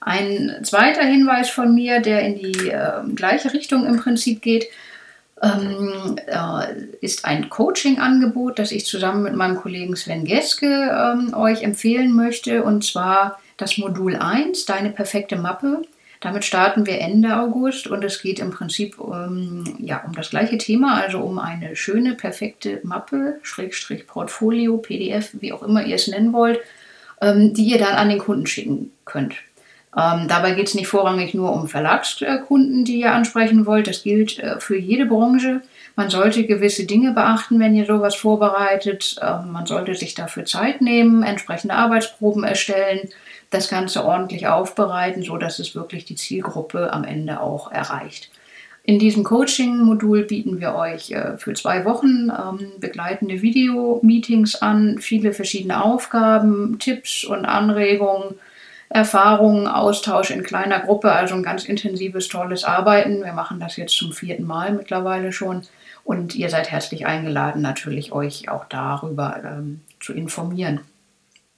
Ein 0.00 0.60
zweiter 0.62 1.02
Hinweis 1.02 1.50
von 1.50 1.74
mir, 1.74 2.00
der 2.00 2.22
in 2.22 2.38
die 2.38 2.68
äh, 2.68 3.02
gleiche 3.14 3.52
Richtung 3.52 3.86
im 3.86 3.98
Prinzip 3.98 4.40
geht, 4.40 4.66
ähm, 5.42 6.16
äh, 6.26 6.96
ist 7.00 7.24
ein 7.24 7.50
Coaching-Angebot, 7.50 8.58
das 8.58 8.72
ich 8.72 8.86
zusammen 8.86 9.22
mit 9.22 9.34
meinem 9.34 9.56
Kollegen 9.56 9.96
Sven 9.96 10.24
Geske 10.24 10.66
ähm, 10.66 11.34
euch 11.34 11.62
empfehlen 11.62 12.14
möchte. 12.14 12.62
Und 12.62 12.84
zwar 12.84 13.40
das 13.56 13.78
Modul 13.78 14.16
1, 14.16 14.64
deine 14.64 14.90
perfekte 14.90 15.36
Mappe. 15.36 15.82
Damit 16.20 16.44
starten 16.44 16.84
wir 16.84 16.98
Ende 17.00 17.38
August 17.38 17.86
und 17.86 18.04
es 18.04 18.20
geht 18.20 18.40
im 18.40 18.50
Prinzip 18.50 18.98
ähm, 18.98 19.64
ja, 19.78 20.02
um 20.06 20.14
das 20.14 20.30
gleiche 20.30 20.58
Thema, 20.58 21.00
also 21.00 21.20
um 21.20 21.38
eine 21.38 21.76
schöne, 21.76 22.14
perfekte 22.14 22.80
Mappe, 22.82 23.38
Schrägstrich 23.42 24.06
Portfolio, 24.06 24.76
PDF, 24.76 25.30
wie 25.40 25.52
auch 25.52 25.62
immer 25.62 25.84
ihr 25.84 25.96
es 25.96 26.08
nennen 26.08 26.34
wollt, 26.34 26.60
ähm, 27.22 27.54
die 27.54 27.64
ihr 27.64 27.78
dann 27.78 27.94
an 27.94 28.10
den 28.10 28.18
Kunden 28.18 28.46
schicken 28.46 28.92
könnt. 29.06 29.36
Ähm, 29.96 30.28
dabei 30.28 30.52
geht 30.52 30.68
es 30.68 30.74
nicht 30.74 30.86
vorrangig 30.86 31.34
nur 31.34 31.52
um 31.52 31.66
Verlagskunden, 31.66 32.84
die 32.84 33.00
ihr 33.00 33.12
ansprechen 33.12 33.66
wollt. 33.66 33.88
Das 33.88 34.04
gilt 34.04 34.38
äh, 34.38 34.60
für 34.60 34.78
jede 34.78 35.06
Branche. 35.06 35.62
Man 35.96 36.10
sollte 36.10 36.46
gewisse 36.46 36.86
Dinge 36.86 37.12
beachten, 37.12 37.58
wenn 37.58 37.74
ihr 37.74 37.86
sowas 37.86 38.14
vorbereitet. 38.14 39.16
Ähm, 39.20 39.50
man 39.50 39.66
sollte 39.66 39.94
sich 39.94 40.14
dafür 40.14 40.44
Zeit 40.44 40.80
nehmen, 40.80 41.24
entsprechende 41.24 41.74
Arbeitsproben 41.74 42.44
erstellen, 42.44 43.08
das 43.50 43.68
Ganze 43.68 44.04
ordentlich 44.04 44.46
aufbereiten, 44.46 45.24
sodass 45.24 45.58
es 45.58 45.74
wirklich 45.74 46.04
die 46.04 46.14
Zielgruppe 46.14 46.92
am 46.92 47.02
Ende 47.02 47.40
auch 47.40 47.72
erreicht. 47.72 48.30
In 48.84 48.98
diesem 48.98 49.24
Coaching-Modul 49.24 50.22
bieten 50.22 50.60
wir 50.60 50.74
euch 50.76 51.10
äh, 51.10 51.36
für 51.36 51.54
zwei 51.54 51.84
Wochen 51.84 52.30
ähm, 52.30 52.72
begleitende 52.78 53.42
Video-Meetings 53.42 54.62
an, 54.62 54.98
viele 55.00 55.32
verschiedene 55.32 55.82
Aufgaben, 55.82 56.78
Tipps 56.78 57.24
und 57.24 57.44
Anregungen 57.44 58.36
Erfahrungen, 58.90 59.66
Austausch 59.68 60.30
in 60.30 60.42
kleiner 60.42 60.80
Gruppe, 60.80 61.12
also 61.12 61.36
ein 61.36 61.44
ganz 61.44 61.64
intensives, 61.64 62.26
tolles 62.26 62.64
Arbeiten. 62.64 63.24
Wir 63.24 63.32
machen 63.32 63.60
das 63.60 63.76
jetzt 63.76 63.96
zum 63.96 64.12
vierten 64.12 64.44
Mal 64.44 64.72
mittlerweile 64.72 65.32
schon. 65.32 65.62
Und 66.02 66.34
ihr 66.34 66.50
seid 66.50 66.72
herzlich 66.72 67.06
eingeladen, 67.06 67.62
natürlich 67.62 68.10
euch 68.10 68.48
auch 68.48 68.64
darüber 68.64 69.40
ähm, 69.44 69.82
zu 70.00 70.12
informieren 70.12 70.80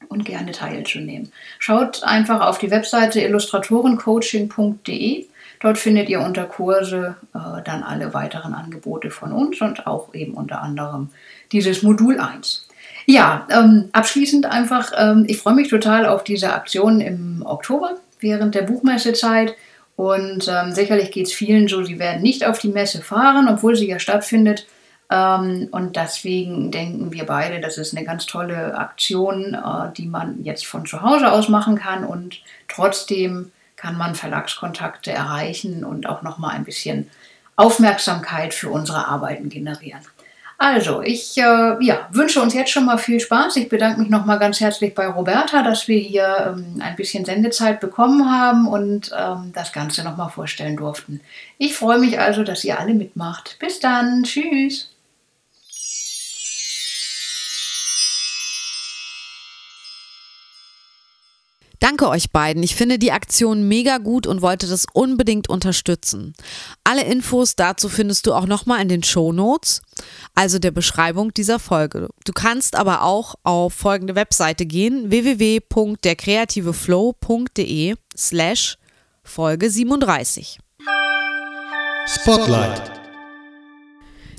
und 0.09 0.27
gerne 0.27 0.53
teilzunehmen. 0.53 1.33
Schaut 1.59 2.05
einfach 2.05 2.47
auf 2.47 2.59
die 2.59 2.71
Webseite 2.71 3.23
illustratorencoaching.de. 3.23 5.25
Dort 5.61 5.79
findet 5.79 6.11
ihr 6.11 6.21
unter 6.21 6.45
Kurse 6.45 7.17
äh, 7.35 7.63
dann 7.65 7.83
alle 7.83 8.13
weiteren 8.13 8.53
Angebote 8.53 9.11
von 9.11 9.33
uns 9.33 9.59
und 9.63 9.87
auch 9.87 10.13
eben 10.13 10.35
unter 10.35 10.61
anderem 10.61 11.09
dieses 11.51 11.83
Modul 11.83 12.21
1. 12.21 12.69
Ja, 13.07 13.47
ähm, 13.51 13.89
abschließend 13.93 14.47
einfach, 14.47 14.93
ähm, 14.97 15.25
ich 15.27 15.39
freue 15.39 15.55
mich 15.55 15.69
total 15.69 16.07
auf 16.07 16.25
diese 16.25 16.53
Aktion 16.53 17.01
im 17.01 17.43
Oktober 17.45 17.97
während 18.21 18.55
der 18.55 18.63
Buchmessezeit. 18.63 19.57
Und 19.97 20.49
ähm, 20.49 20.73
sicherlich 20.73 21.11
geht 21.11 21.27
es 21.27 21.33
vielen 21.33 21.69
so, 21.69 21.85
sie 21.85 21.99
werden 21.99 22.23
nicht 22.23 22.47
auf 22.47 22.59
die 22.59 22.69
Messe 22.69 23.03
fahren, 23.03 23.49
obwohl 23.49 23.77
sie 23.77 23.89
ja 23.89 23.99
stattfindet. 23.99 24.67
Ähm, 25.11 25.69
und 25.71 25.97
deswegen 25.97 26.71
denken 26.71 27.13
wir 27.13 27.27
beide, 27.27 27.61
das 27.61 27.77
ist 27.77 27.95
eine 27.95 28.07
ganz 28.07 28.27
tolle 28.27 28.77
Aktion, 28.79 29.55
äh, 29.55 29.93
die 29.97 30.07
man 30.07 30.43
jetzt 30.45 30.67
von 30.67 30.87
zu 30.87 31.03
Hause 31.03 31.31
aus 31.31 31.49
machen 31.49 31.77
kann. 31.77 32.05
Und 32.05 32.41
trotzdem 32.69 33.53
kann 33.77 33.99
man 33.99 34.15
Verlagskontakte 34.15 35.11
erreichen 35.11 35.85
und 35.85 36.09
auch 36.09 36.23
nochmal 36.23 36.55
ein 36.55 36.65
bisschen 36.65 37.11
Aufmerksamkeit 37.57 38.55
für 38.55 38.71
unsere 38.71 39.07
Arbeiten 39.07 39.49
generieren. 39.49 40.01
Also, 40.63 41.03
ich 41.03 41.37
äh, 41.39 41.75
ja, 41.81 42.09
wünsche 42.13 42.41
uns 42.41 42.55
jetzt 42.55 42.71
schon 42.71 42.85
mal 42.85 42.97
viel 42.97 43.19
Spaß. 43.19 43.57
Ich 43.57 43.69
bedanke 43.69 43.99
mich 43.99 44.09
nochmal 44.09 44.39
ganz 44.39 44.61
herzlich 44.61 44.95
bei 44.95 45.09
Roberta, 45.09 45.65
dass 45.65 45.89
wir 45.89 45.99
hier 45.99 46.55
ähm, 46.55 46.81
ein 46.81 46.95
bisschen 46.95 47.25
Sendezeit 47.25 47.81
bekommen 47.81 48.31
haben 48.31 48.69
und 48.69 49.11
ähm, 49.13 49.51
das 49.53 49.73
Ganze 49.73 50.05
nochmal 50.05 50.31
vorstellen 50.31 50.77
durften. 50.77 51.21
Ich 51.59 51.75
freue 51.75 51.99
mich 51.99 52.21
also, 52.21 52.45
dass 52.45 52.63
ihr 52.63 52.79
alle 52.79 52.95
mitmacht. 52.95 53.57
Bis 53.59 53.81
dann. 53.81 54.23
Tschüss. 54.23 54.92
Danke 61.83 62.09
euch 62.09 62.31
beiden. 62.31 62.63
Ich 62.63 62.77
finde 62.77 62.97
die 62.97 63.11
Aktion 63.11 63.67
mega 63.67 63.99
gut 63.99 64.29
und 64.29 64.41
wollte 64.41 64.69
das 64.69 64.87
unbedingt 64.93 65.49
unterstützen. 65.49 66.33
Alle 66.85 67.03
Infos 67.03 67.57
dazu 67.57 67.89
findest 67.89 68.29
du 68.29 68.35
auch 68.35 68.47
nochmal 68.47 68.81
in 68.83 68.89
den 68.89 69.03
Show 69.03 69.33
Notes, 69.33 69.83
also 70.37 70.61
der 70.61 70.71
Beschreibung 70.71 71.35
dieser 71.35 71.59
Folge. 71.59 72.09
Du 72.25 72.33
kannst 72.33 72.77
aber 72.77 73.03
auch 73.03 73.35
auf 73.43 73.75
folgende 73.75 74.15
Webseite 74.15 74.65
gehen: 74.65 75.11
www.derkreativeflow.de 75.11 77.97
slash 78.17 78.79
Folge 79.25 79.69
37. 79.69 80.61
Spotlight. 82.07 83.02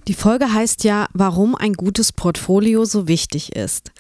Die 0.08 0.14
Folge 0.14 0.52
heißt 0.52 0.84
ja, 0.84 1.08
warum 1.14 1.56
ein 1.56 1.74
gutes 1.74 2.12
Portfolio 2.12 2.84
so 2.84 3.08
wichtig 3.08 3.56
ist. 3.56 3.92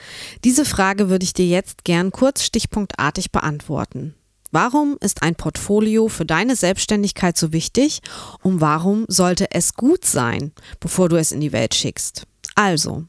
Diese 0.43 0.65
Frage 0.65 1.09
würde 1.09 1.23
ich 1.23 1.33
dir 1.33 1.45
jetzt 1.45 1.85
gern 1.85 2.11
kurz 2.11 2.43
stichpunktartig 2.43 3.31
beantworten. 3.31 4.13
Warum 4.51 4.97
ist 4.99 5.23
ein 5.23 5.35
Portfolio 5.35 6.09
für 6.09 6.25
deine 6.25 6.55
Selbstständigkeit 6.55 7.37
so 7.37 7.53
wichtig 7.53 8.01
und 8.43 8.61
warum 8.61 9.05
sollte 9.07 9.47
es 9.51 9.73
gut 9.73 10.05
sein, 10.05 10.51
bevor 10.79 11.09
du 11.09 11.15
es 11.15 11.31
in 11.31 11.41
die 11.41 11.53
Welt 11.53 11.73
schickst? 11.73 12.27
Also. 12.53 13.05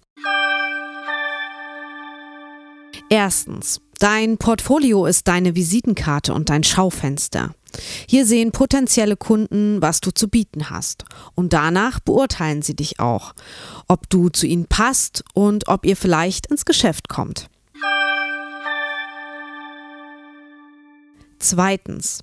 Erstens, 3.10 3.80
dein 3.98 4.38
Portfolio 4.38 5.04
ist 5.04 5.28
deine 5.28 5.54
Visitenkarte 5.54 6.32
und 6.32 6.48
dein 6.48 6.64
Schaufenster. 6.64 7.54
Hier 8.08 8.26
sehen 8.26 8.52
potenzielle 8.52 9.16
Kunden, 9.16 9.80
was 9.82 10.00
du 10.00 10.10
zu 10.12 10.28
bieten 10.28 10.70
hast. 10.70 11.04
Und 11.34 11.52
danach 11.52 12.00
beurteilen 12.00 12.62
sie 12.62 12.74
dich 12.74 13.00
auch, 13.00 13.34
ob 13.88 14.08
du 14.10 14.28
zu 14.28 14.46
ihnen 14.46 14.66
passt 14.66 15.24
und 15.34 15.68
ob 15.68 15.86
ihr 15.86 15.96
vielleicht 15.96 16.46
ins 16.46 16.64
Geschäft 16.64 17.08
kommt. 17.08 17.48
Zweitens. 21.38 22.20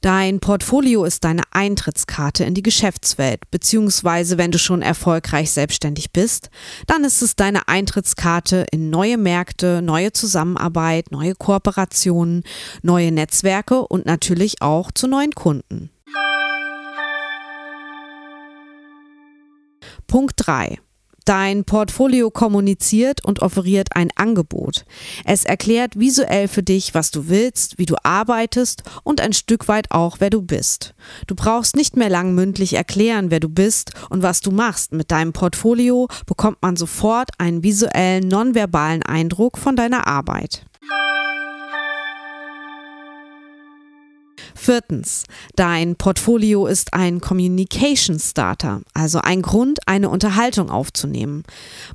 Dein 0.00 0.40
Portfolio 0.40 1.04
ist 1.04 1.24
deine 1.24 1.42
Eintrittskarte 1.50 2.44
in 2.44 2.54
die 2.54 2.62
Geschäftswelt, 2.62 3.50
beziehungsweise 3.50 4.38
wenn 4.38 4.50
du 4.50 4.58
schon 4.58 4.82
erfolgreich 4.82 5.50
selbstständig 5.50 6.12
bist, 6.12 6.50
dann 6.86 7.04
ist 7.04 7.22
es 7.22 7.36
deine 7.36 7.68
Eintrittskarte 7.68 8.66
in 8.70 8.90
neue 8.90 9.18
Märkte, 9.18 9.82
neue 9.82 10.12
Zusammenarbeit, 10.12 11.10
neue 11.10 11.34
Kooperationen, 11.34 12.44
neue 12.82 13.12
Netzwerke 13.12 13.86
und 13.86 14.06
natürlich 14.06 14.62
auch 14.62 14.90
zu 14.92 15.06
neuen 15.06 15.32
Kunden. 15.32 15.90
Punkt 20.06 20.34
3. 20.36 20.78
Dein 21.30 21.62
Portfolio 21.62 22.28
kommuniziert 22.32 23.24
und 23.24 23.40
offeriert 23.40 23.94
ein 23.94 24.08
Angebot. 24.16 24.84
Es 25.24 25.44
erklärt 25.44 25.96
visuell 25.96 26.48
für 26.48 26.64
dich, 26.64 26.92
was 26.92 27.12
du 27.12 27.28
willst, 27.28 27.78
wie 27.78 27.86
du 27.86 27.94
arbeitest 28.02 28.82
und 29.04 29.20
ein 29.20 29.32
Stück 29.32 29.68
weit 29.68 29.92
auch, 29.92 30.16
wer 30.18 30.30
du 30.30 30.42
bist. 30.42 30.92
Du 31.28 31.36
brauchst 31.36 31.76
nicht 31.76 31.96
mehr 31.96 32.10
lang 32.10 32.34
mündlich 32.34 32.74
erklären, 32.74 33.30
wer 33.30 33.38
du 33.38 33.48
bist 33.48 33.92
und 34.08 34.24
was 34.24 34.40
du 34.40 34.50
machst. 34.50 34.90
Mit 34.90 35.12
deinem 35.12 35.32
Portfolio 35.32 36.08
bekommt 36.26 36.62
man 36.62 36.74
sofort 36.74 37.30
einen 37.38 37.62
visuellen, 37.62 38.26
nonverbalen 38.26 39.04
Eindruck 39.04 39.56
von 39.56 39.76
deiner 39.76 40.08
Arbeit. 40.08 40.66
Viertens, 44.70 45.24
dein 45.56 45.96
Portfolio 45.96 46.68
ist 46.68 46.94
ein 46.94 47.20
Communication 47.20 48.20
Starter, 48.20 48.82
also 48.94 49.18
ein 49.18 49.42
Grund, 49.42 49.80
eine 49.86 50.08
Unterhaltung 50.08 50.70
aufzunehmen. 50.70 51.42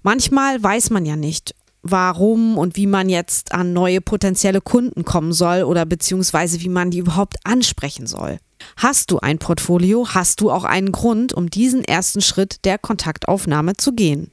Manchmal 0.04 0.62
weiß 0.62 0.90
man 0.90 1.06
ja 1.06 1.16
nicht, 1.16 1.56
warum 1.84 2.58
und 2.58 2.76
wie 2.76 2.86
man 2.86 3.08
jetzt 3.08 3.54
an 3.54 3.72
neue 3.72 4.02
potenzielle 4.02 4.60
Kunden 4.60 5.06
kommen 5.06 5.32
soll 5.32 5.64
oder 5.64 5.86
beziehungsweise 5.86 6.60
wie 6.60 6.68
man 6.68 6.92
die 6.92 6.98
überhaupt 6.98 7.38
ansprechen 7.46 8.08
soll. 8.08 8.40
Hast 8.76 9.10
du 9.10 9.20
ein 9.20 9.40
Portfolio, 9.40 10.10
hast 10.10 10.42
du 10.42 10.52
auch 10.52 10.66
einen 10.66 10.92
Grund, 10.92 11.32
um 11.32 11.50
diesen 11.50 11.82
ersten 11.82 12.20
Schritt 12.20 12.66
der 12.66 12.78
Kontaktaufnahme 12.78 13.78
zu 13.78 13.94
gehen. 13.94 14.32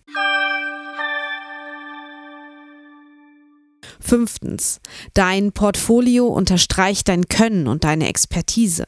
Fünftens, 4.13 4.83
dein 5.15 5.53
Portfolio 5.53 6.27
unterstreicht 6.27 7.09
dein 7.09 7.29
Können 7.29 7.67
und 7.67 7.85
deine 7.85 8.09
Expertise. 8.09 8.85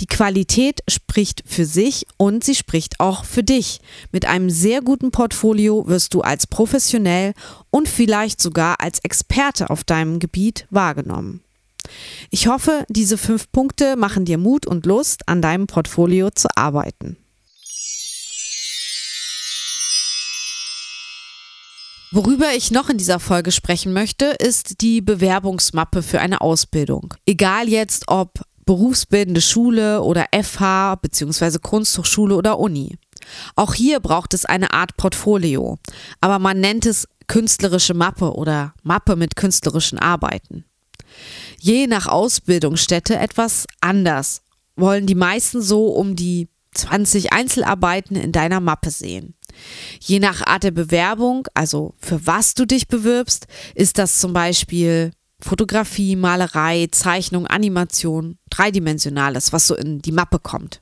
Die 0.00 0.06
Qualität 0.06 0.80
spricht 0.88 1.44
für 1.46 1.64
sich 1.64 2.08
und 2.16 2.42
sie 2.42 2.56
spricht 2.56 2.98
auch 2.98 3.24
für 3.24 3.44
dich. 3.44 3.80
Mit 4.10 4.24
einem 4.24 4.50
sehr 4.50 4.80
guten 4.80 5.12
Portfolio 5.12 5.86
wirst 5.86 6.12
du 6.12 6.22
als 6.22 6.48
professionell 6.48 7.34
und 7.70 7.88
vielleicht 7.88 8.42
sogar 8.42 8.80
als 8.80 8.98
Experte 9.04 9.70
auf 9.70 9.84
deinem 9.84 10.18
Gebiet 10.18 10.66
wahrgenommen. 10.70 11.40
Ich 12.30 12.48
hoffe, 12.48 12.84
diese 12.88 13.16
fünf 13.16 13.52
Punkte 13.52 13.94
machen 13.94 14.24
dir 14.24 14.38
Mut 14.38 14.66
und 14.66 14.86
Lust, 14.86 15.28
an 15.28 15.40
deinem 15.40 15.68
Portfolio 15.68 16.30
zu 16.30 16.48
arbeiten. 16.56 17.16
Worüber 22.10 22.54
ich 22.56 22.70
noch 22.70 22.88
in 22.88 22.96
dieser 22.96 23.20
Folge 23.20 23.52
sprechen 23.52 23.92
möchte, 23.92 24.26
ist 24.26 24.80
die 24.80 25.02
Bewerbungsmappe 25.02 26.02
für 26.02 26.20
eine 26.20 26.40
Ausbildung. 26.40 27.12
Egal 27.26 27.68
jetzt 27.68 28.04
ob 28.08 28.40
berufsbildende 28.64 29.42
Schule 29.42 30.02
oder 30.02 30.26
FH 30.32 30.96
bzw. 30.96 31.58
Kunsthochschule 31.58 32.34
oder 32.34 32.58
Uni. 32.58 32.96
Auch 33.56 33.74
hier 33.74 34.00
braucht 34.00 34.32
es 34.32 34.46
eine 34.46 34.72
Art 34.72 34.96
Portfolio, 34.96 35.78
aber 36.22 36.38
man 36.38 36.60
nennt 36.60 36.86
es 36.86 37.06
künstlerische 37.26 37.92
Mappe 37.92 38.32
oder 38.34 38.72
Mappe 38.82 39.14
mit 39.14 39.36
künstlerischen 39.36 39.98
Arbeiten. 39.98 40.64
Je 41.58 41.86
nach 41.86 42.06
Ausbildungsstätte 42.06 43.18
etwas 43.18 43.66
anders 43.82 44.40
wollen 44.76 45.06
die 45.06 45.14
meisten 45.14 45.60
so 45.60 45.88
um 45.88 46.16
die 46.16 46.48
20 46.72 47.32
Einzelarbeiten 47.34 48.16
in 48.16 48.32
deiner 48.32 48.60
Mappe 48.60 48.90
sehen. 48.90 49.34
Je 50.00 50.18
nach 50.18 50.46
Art 50.46 50.62
der 50.62 50.70
Bewerbung, 50.70 51.46
also 51.54 51.94
für 51.98 52.26
was 52.26 52.54
du 52.54 52.66
dich 52.66 52.88
bewirbst, 52.88 53.46
ist 53.74 53.98
das 53.98 54.18
zum 54.18 54.32
Beispiel 54.32 55.12
Fotografie, 55.40 56.16
Malerei, 56.16 56.88
Zeichnung, 56.90 57.46
Animation, 57.46 58.38
dreidimensionales, 58.50 59.52
was 59.52 59.66
so 59.66 59.74
in 59.76 60.00
die 60.00 60.12
Mappe 60.12 60.38
kommt. 60.38 60.80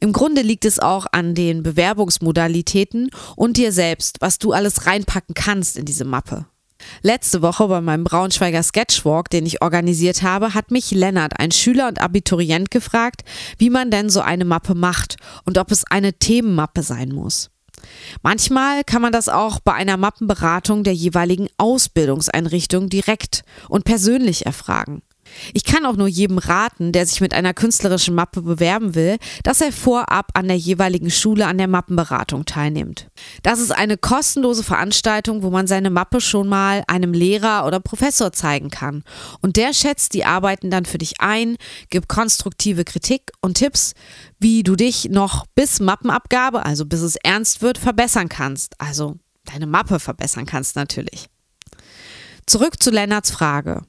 Im 0.00 0.12
Grunde 0.12 0.42
liegt 0.42 0.64
es 0.64 0.78
auch 0.78 1.06
an 1.12 1.34
den 1.34 1.62
Bewerbungsmodalitäten 1.62 3.10
und 3.36 3.56
dir 3.56 3.72
selbst, 3.72 4.20
was 4.20 4.38
du 4.38 4.52
alles 4.52 4.86
reinpacken 4.86 5.34
kannst 5.34 5.76
in 5.76 5.84
diese 5.84 6.04
Mappe. 6.04 6.46
Letzte 7.02 7.42
Woche 7.42 7.68
bei 7.68 7.80
meinem 7.82 8.04
Braunschweiger 8.04 8.62
Sketchwalk, 8.62 9.28
den 9.28 9.44
ich 9.44 9.60
organisiert 9.62 10.22
habe, 10.22 10.54
hat 10.54 10.70
mich 10.70 10.90
Lennart, 10.90 11.38
ein 11.38 11.50
Schüler 11.50 11.88
und 11.88 12.00
Abiturient, 12.00 12.70
gefragt, 12.70 13.22
wie 13.58 13.70
man 13.70 13.90
denn 13.90 14.08
so 14.08 14.20
eine 14.20 14.46
Mappe 14.46 14.74
macht 14.74 15.16
und 15.44 15.58
ob 15.58 15.70
es 15.70 15.84
eine 15.84 16.14
Themenmappe 16.14 16.82
sein 16.82 17.10
muss. 17.10 17.50
Manchmal 18.22 18.84
kann 18.84 19.02
man 19.02 19.12
das 19.12 19.28
auch 19.28 19.60
bei 19.60 19.72
einer 19.72 19.96
Mappenberatung 19.96 20.84
der 20.84 20.94
jeweiligen 20.94 21.48
Ausbildungseinrichtung 21.56 22.88
direkt 22.88 23.42
und 23.68 23.84
persönlich 23.84 24.46
erfragen. 24.46 25.02
Ich 25.54 25.64
kann 25.64 25.86
auch 25.86 25.96
nur 25.96 26.08
jedem 26.08 26.38
raten, 26.38 26.92
der 26.92 27.06
sich 27.06 27.20
mit 27.20 27.34
einer 27.34 27.54
künstlerischen 27.54 28.14
Mappe 28.14 28.42
bewerben 28.42 28.94
will, 28.94 29.16
dass 29.42 29.60
er 29.60 29.72
vorab 29.72 30.30
an 30.34 30.48
der 30.48 30.56
jeweiligen 30.56 31.10
Schule 31.10 31.46
an 31.46 31.58
der 31.58 31.68
Mappenberatung 31.68 32.44
teilnimmt. 32.44 33.08
Das 33.42 33.60
ist 33.60 33.70
eine 33.70 33.96
kostenlose 33.96 34.62
Veranstaltung, 34.62 35.42
wo 35.42 35.50
man 35.50 35.66
seine 35.66 35.90
Mappe 35.90 36.20
schon 36.20 36.48
mal 36.48 36.84
einem 36.86 37.12
Lehrer 37.12 37.66
oder 37.66 37.80
Professor 37.80 38.32
zeigen 38.32 38.70
kann. 38.70 39.02
Und 39.40 39.56
der 39.56 39.72
schätzt 39.72 40.14
die 40.14 40.24
Arbeiten 40.24 40.70
dann 40.70 40.84
für 40.84 40.98
dich 40.98 41.20
ein, 41.20 41.56
gibt 41.88 42.08
konstruktive 42.08 42.84
Kritik 42.84 43.32
und 43.40 43.54
Tipps, 43.54 43.94
wie 44.38 44.62
du 44.62 44.76
dich 44.76 45.10
noch 45.10 45.46
bis 45.54 45.80
Mappenabgabe, 45.80 46.64
also 46.64 46.86
bis 46.86 47.00
es 47.00 47.16
ernst 47.16 47.62
wird, 47.62 47.78
verbessern 47.78 48.28
kannst. 48.28 48.74
Also 48.80 49.16
deine 49.44 49.66
Mappe 49.66 50.00
verbessern 50.00 50.46
kannst 50.46 50.76
natürlich. 50.76 51.26
Zurück 52.46 52.82
zu 52.82 52.90
Lennarts 52.90 53.30
Frage 53.30 53.82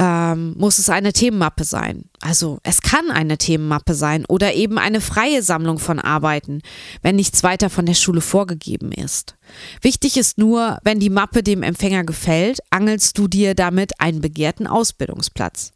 ähm, 0.00 0.54
muss 0.56 0.78
es 0.78 0.88
eine 0.88 1.12
Themenmappe 1.12 1.64
sein. 1.64 2.06
Also 2.20 2.58
es 2.62 2.80
kann 2.80 3.10
eine 3.10 3.36
Themenmappe 3.36 3.92
sein 3.92 4.24
oder 4.26 4.54
eben 4.54 4.78
eine 4.78 5.02
freie 5.02 5.42
Sammlung 5.42 5.78
von 5.78 5.98
Arbeiten, 5.98 6.62
wenn 7.02 7.16
nichts 7.16 7.42
weiter 7.42 7.68
von 7.68 7.84
der 7.84 7.94
Schule 7.94 8.22
vorgegeben 8.22 8.92
ist. 8.92 9.36
Wichtig 9.82 10.16
ist 10.16 10.38
nur, 10.38 10.78
wenn 10.84 11.00
die 11.00 11.10
Mappe 11.10 11.42
dem 11.42 11.62
Empfänger 11.62 12.04
gefällt, 12.04 12.60
angelst 12.70 13.18
du 13.18 13.28
dir 13.28 13.54
damit 13.54 14.00
einen 14.00 14.22
begehrten 14.22 14.66
Ausbildungsplatz. 14.66 15.72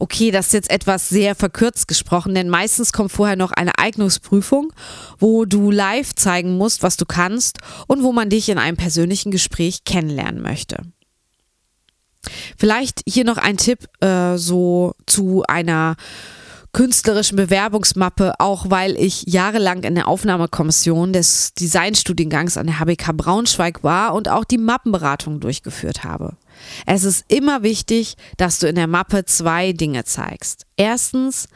Okay, 0.00 0.32
das 0.32 0.46
ist 0.46 0.52
jetzt 0.52 0.70
etwas 0.70 1.08
sehr 1.08 1.36
verkürzt 1.36 1.86
gesprochen, 1.86 2.34
denn 2.34 2.50
meistens 2.50 2.92
kommt 2.92 3.12
vorher 3.12 3.36
noch 3.36 3.52
eine 3.52 3.78
Eignungsprüfung, 3.78 4.72
wo 5.18 5.44
du 5.44 5.70
live 5.70 6.14
zeigen 6.14 6.58
musst, 6.58 6.82
was 6.82 6.96
du 6.96 7.06
kannst 7.06 7.58
und 7.86 8.02
wo 8.02 8.12
man 8.12 8.28
dich 8.28 8.48
in 8.48 8.58
einem 8.58 8.76
persönlichen 8.76 9.30
Gespräch 9.30 9.84
kennenlernen 9.84 10.42
möchte. 10.42 10.82
Vielleicht 12.58 13.02
hier 13.06 13.24
noch 13.24 13.38
ein 13.38 13.56
Tipp 13.56 13.86
äh, 14.00 14.36
so 14.36 14.94
zu 15.06 15.44
einer 15.48 15.96
künstlerischen 16.76 17.36
Bewerbungsmappe, 17.36 18.34
auch 18.38 18.68
weil 18.68 18.98
ich 18.98 19.24
jahrelang 19.26 19.82
in 19.84 19.94
der 19.94 20.08
Aufnahmekommission 20.08 21.14
des 21.14 21.54
Designstudiengangs 21.54 22.58
an 22.58 22.66
der 22.66 22.78
HBK 22.78 23.16
Braunschweig 23.16 23.82
war 23.82 24.12
und 24.12 24.28
auch 24.28 24.44
die 24.44 24.58
Mappenberatung 24.58 25.40
durchgeführt 25.40 26.04
habe. 26.04 26.36
Es 26.84 27.04
ist 27.04 27.24
immer 27.28 27.62
wichtig, 27.62 28.16
dass 28.36 28.58
du 28.58 28.68
in 28.68 28.74
der 28.74 28.88
Mappe 28.88 29.24
zwei 29.24 29.72
Dinge 29.72 30.04
zeigst. 30.04 30.66
Erstens, 30.76 31.48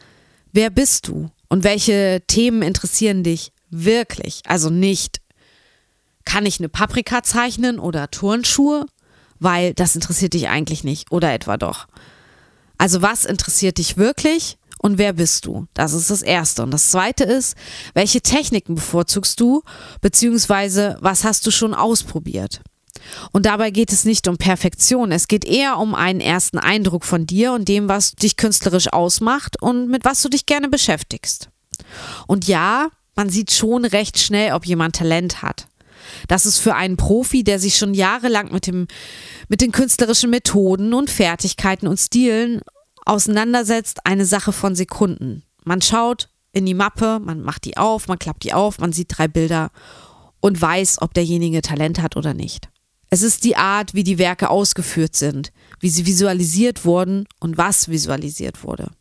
wer 0.53 0.71
bist 0.71 1.07
du 1.07 1.29
und 1.49 1.63
welche 1.63 2.23
Themen 2.25 2.63
interessieren 2.63 3.23
dich 3.23 3.51
wirklich? 3.69 4.41
Also 4.47 4.71
nicht, 4.71 5.21
kann 6.25 6.47
ich 6.47 6.59
eine 6.59 6.69
Paprika 6.69 7.21
zeichnen 7.21 7.77
oder 7.77 8.09
Turnschuhe, 8.09 8.87
weil 9.41 9.73
das 9.73 9.95
interessiert 9.95 10.33
dich 10.33 10.47
eigentlich 10.47 10.85
nicht 10.85 11.11
oder 11.11 11.33
etwa 11.33 11.57
doch. 11.57 11.87
Also 12.77 13.01
was 13.01 13.25
interessiert 13.25 13.79
dich 13.79 13.97
wirklich 13.97 14.57
und 14.77 14.97
wer 14.97 15.13
bist 15.13 15.45
du? 15.45 15.67
Das 15.73 15.93
ist 15.93 16.09
das 16.09 16.21
Erste. 16.21 16.63
Und 16.63 16.71
das 16.71 16.89
Zweite 16.89 17.23
ist, 17.23 17.55
welche 17.93 18.21
Techniken 18.21 18.75
bevorzugst 18.75 19.39
du, 19.39 19.63
beziehungsweise 19.99 20.97
was 21.01 21.23
hast 21.23 21.45
du 21.45 21.51
schon 21.51 21.73
ausprobiert? 21.73 22.61
Und 23.31 23.47
dabei 23.47 23.71
geht 23.71 23.91
es 23.91 24.05
nicht 24.05 24.27
um 24.27 24.37
Perfektion, 24.37 25.11
es 25.11 25.27
geht 25.27 25.43
eher 25.43 25.77
um 25.77 25.95
einen 25.95 26.19
ersten 26.19 26.59
Eindruck 26.59 27.03
von 27.03 27.25
dir 27.25 27.53
und 27.53 27.67
dem, 27.67 27.89
was 27.89 28.13
dich 28.13 28.37
künstlerisch 28.37 28.93
ausmacht 28.93 29.59
und 29.61 29.89
mit 29.89 30.05
was 30.05 30.21
du 30.21 30.29
dich 30.29 30.45
gerne 30.45 30.69
beschäftigst. 30.69 31.49
Und 32.27 32.47
ja, 32.47 32.89
man 33.15 33.29
sieht 33.29 33.51
schon 33.51 33.85
recht 33.85 34.19
schnell, 34.19 34.53
ob 34.53 34.65
jemand 34.65 34.95
Talent 34.95 35.41
hat. 35.41 35.67
Das 36.27 36.45
ist 36.45 36.59
für 36.59 36.75
einen 36.75 36.97
Profi, 36.97 37.43
der 37.43 37.59
sich 37.59 37.77
schon 37.77 37.93
jahrelang 37.93 38.51
mit, 38.51 38.67
dem, 38.67 38.87
mit 39.47 39.61
den 39.61 39.71
künstlerischen 39.71 40.29
Methoden 40.29 40.93
und 40.93 41.09
Fertigkeiten 41.09 41.87
und 41.87 41.97
Stilen 41.97 42.61
auseinandersetzt, 43.05 44.05
eine 44.05 44.25
Sache 44.25 44.51
von 44.51 44.75
Sekunden. 44.75 45.43
Man 45.63 45.81
schaut 45.81 46.29
in 46.51 46.65
die 46.65 46.73
Mappe, 46.73 47.19
man 47.19 47.41
macht 47.41 47.65
die 47.65 47.77
auf, 47.77 48.07
man 48.07 48.19
klappt 48.19 48.43
die 48.43 48.53
auf, 48.53 48.79
man 48.79 48.93
sieht 48.93 49.17
drei 49.17 49.27
Bilder 49.27 49.71
und 50.39 50.61
weiß, 50.61 51.01
ob 51.01 51.13
derjenige 51.13 51.61
Talent 51.61 52.01
hat 52.01 52.17
oder 52.17 52.33
nicht. 52.33 52.69
Es 53.09 53.21
ist 53.21 53.43
die 53.43 53.57
Art, 53.57 53.93
wie 53.93 54.03
die 54.03 54.17
Werke 54.17 54.49
ausgeführt 54.49 55.15
sind, 55.15 55.51
wie 55.79 55.89
sie 55.89 56.05
visualisiert 56.05 56.85
wurden 56.85 57.27
und 57.39 57.57
was 57.57 57.89
visualisiert 57.89 58.63
wurde. 58.63 58.91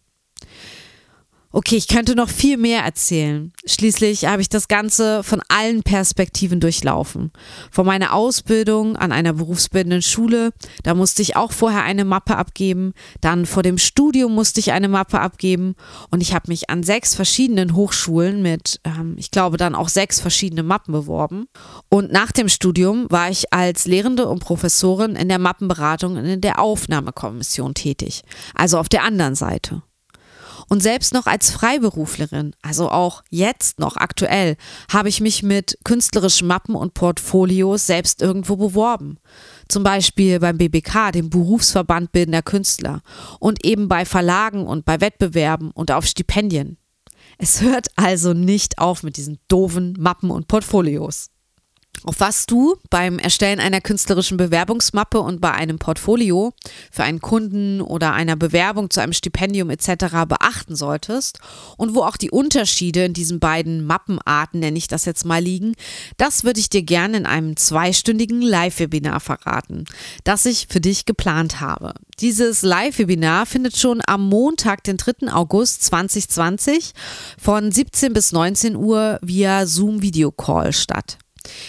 Okay, 1.53 1.75
ich 1.75 1.89
könnte 1.89 2.15
noch 2.15 2.29
viel 2.29 2.57
mehr 2.57 2.85
erzählen. 2.85 3.53
Schließlich 3.67 4.27
habe 4.27 4.41
ich 4.41 4.49
das 4.49 4.69
Ganze 4.69 5.25
von 5.25 5.43
allen 5.49 5.83
Perspektiven 5.83 6.61
durchlaufen. 6.61 7.33
Von 7.73 7.87
meiner 7.87 8.13
Ausbildung 8.15 8.95
an 8.95 9.11
einer 9.11 9.33
berufsbildenden 9.33 10.01
Schule, 10.01 10.53
da 10.85 10.95
musste 10.95 11.23
ich 11.23 11.35
auch 11.35 11.51
vorher 11.51 11.83
eine 11.83 12.05
Mappe 12.05 12.37
abgeben. 12.37 12.93
Dann 13.21 13.47
vor 13.47 13.65
dem 13.65 13.79
Studium 13.79 14.33
musste 14.33 14.61
ich 14.61 14.71
eine 14.71 14.87
Mappe 14.87 15.19
abgeben. 15.19 15.75
Und 16.13 16.21
ich 16.21 16.35
habe 16.35 16.45
mich 16.47 16.71
an 16.71 16.85
sechs 16.85 17.17
verschiedenen 17.17 17.75
Hochschulen 17.75 18.43
mit, 18.43 18.81
ähm, 18.85 19.17
ich 19.19 19.33
glaube, 19.33 19.57
dann 19.57 19.75
auch 19.75 19.89
sechs 19.89 20.21
verschiedene 20.21 20.63
Mappen 20.63 20.93
beworben. 20.93 21.49
Und 21.89 22.13
nach 22.13 22.31
dem 22.31 22.49
Studium 22.49 23.07
war 23.11 23.29
ich 23.29 23.53
als 23.53 23.87
Lehrende 23.87 24.29
und 24.29 24.39
Professorin 24.39 25.17
in 25.17 25.29
der 25.29 25.41
Mappenberatung 25.41 26.17
in 26.17 26.41
der 26.41 26.61
Aufnahmekommission 26.61 27.75
tätig. 27.75 28.23
Also 28.55 28.79
auf 28.79 28.89
der 28.89 29.03
anderen 29.03 29.35
Seite. 29.35 29.83
Und 30.73 30.85
selbst 30.85 31.13
noch 31.13 31.27
als 31.27 31.51
Freiberuflerin, 31.51 32.55
also 32.63 32.91
auch 32.91 33.25
jetzt 33.29 33.81
noch 33.81 33.97
aktuell, 33.97 34.57
habe 34.89 35.09
ich 35.09 35.21
mich 35.21 35.43
mit 35.43 35.77
künstlerischen 35.83 36.47
Mappen 36.47 36.77
und 36.77 36.95
Portfolios 36.95 37.89
selbst 37.89 38.23
irgendwo 38.23 38.55
beworben. 38.55 39.19
Zum 39.67 39.83
Beispiel 39.83 40.39
beim 40.39 40.59
BBK, 40.59 41.11
dem 41.11 41.29
Berufsverband 41.29 42.13
Bildender 42.13 42.43
Künstler, 42.43 43.03
und 43.41 43.67
eben 43.67 43.89
bei 43.89 44.05
Verlagen 44.05 44.65
und 44.65 44.85
bei 44.85 45.01
Wettbewerben 45.01 45.73
und 45.73 45.91
auf 45.91 46.07
Stipendien. 46.07 46.79
Es 47.37 47.61
hört 47.63 47.89
also 47.97 48.33
nicht 48.33 48.79
auf 48.79 49.03
mit 49.03 49.17
diesen 49.17 49.41
doofen 49.49 49.97
Mappen 49.99 50.31
und 50.31 50.47
Portfolios. 50.47 51.31
Auf 52.05 52.19
was 52.19 52.47
du 52.47 52.77
beim 52.89 53.19
Erstellen 53.19 53.61
einer 53.61 53.83
künstlerischen 53.83 54.39
Bewerbungsmappe 54.39 55.21
und 55.21 55.43
bei 55.43 55.53
einem 55.53 55.79
Portfolio 55.79 56.55
für 56.91 57.03
einen 57.03 57.21
Kunden 57.21 57.83
oder 57.83 58.15
einer 58.15 58.37
Bewerbung 58.37 58.89
zu 58.89 59.03
einem 59.03 59.13
Stipendium 59.13 59.69
etc. 59.69 60.25
beachten 60.27 60.77
solltest 60.77 61.41
und 61.77 61.95
wo 61.95 62.03
auch 62.03 62.17
die 62.17 62.31
Unterschiede 62.31 63.05
in 63.05 63.13
diesen 63.13 63.39
beiden 63.39 63.85
Mappenarten, 63.85 64.61
nenne 64.61 64.79
ich 64.79 64.89
das 64.89 65.05
jetzt 65.05 65.27
mal, 65.27 65.43
liegen, 65.43 65.75
das 66.17 66.43
würde 66.43 66.61
ich 66.61 66.71
dir 66.71 66.83
gerne 66.83 67.19
in 67.19 67.27
einem 67.27 67.57
zweistündigen 67.57 68.41
Live-Webinar 68.41 69.21
verraten, 69.21 69.85
das 70.25 70.47
ich 70.47 70.69
für 70.71 70.81
dich 70.81 71.05
geplant 71.05 71.61
habe. 71.61 71.93
Dieses 72.21 72.63
Live-Webinar 72.63 73.45
findet 73.45 73.77
schon 73.77 74.01
am 74.07 74.27
Montag, 74.27 74.85
den 74.85 74.97
3. 74.97 75.31
August 75.33 75.83
2020 75.85 76.93
von 77.39 77.71
17 77.71 78.15
bis 78.15 78.33
19 78.33 78.75
Uhr 78.75 79.19
via 79.21 79.67
Zoom-Video-Call 79.67 80.73
statt. 80.73 81.19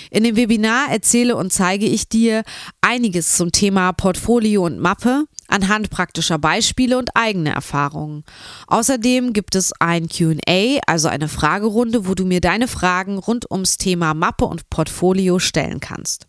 In 0.10 0.24
dem 0.24 0.36
Webinar 0.36 0.92
erzähle 0.92 1.36
und 1.36 1.52
zeige 1.52 1.86
ich 1.86 2.10
dir 2.10 2.44
einiges 2.82 3.36
zum 3.38 3.52
Thema 3.52 3.92
Portfolio 3.94 4.66
und 4.66 4.80
Mappe 4.80 5.26
anhand 5.48 5.90
praktischer 5.90 6.40
Beispiele 6.40 6.98
und 6.98 7.10
eigene 7.16 7.52
Erfahrungen. 7.54 8.24
Außerdem 8.68 9.34
gibt 9.34 9.56
es 9.56 9.74
ein 9.80 10.08
QA, 10.08 10.80
also 10.88 11.08
eine 11.08 11.28
Fragerunde, 11.28 12.08
wo 12.08 12.16
du 12.16 12.26
mir 12.26 12.42
deine 12.42 12.68
Fragen 12.68 13.18
rund 13.18 13.50
ums 13.52 13.78
Thema 13.78 14.14
Mappe 14.14 14.46
und 14.46 14.70
Portfolio 14.70 15.40
stellen 15.40 15.80
kannst. 15.80 16.28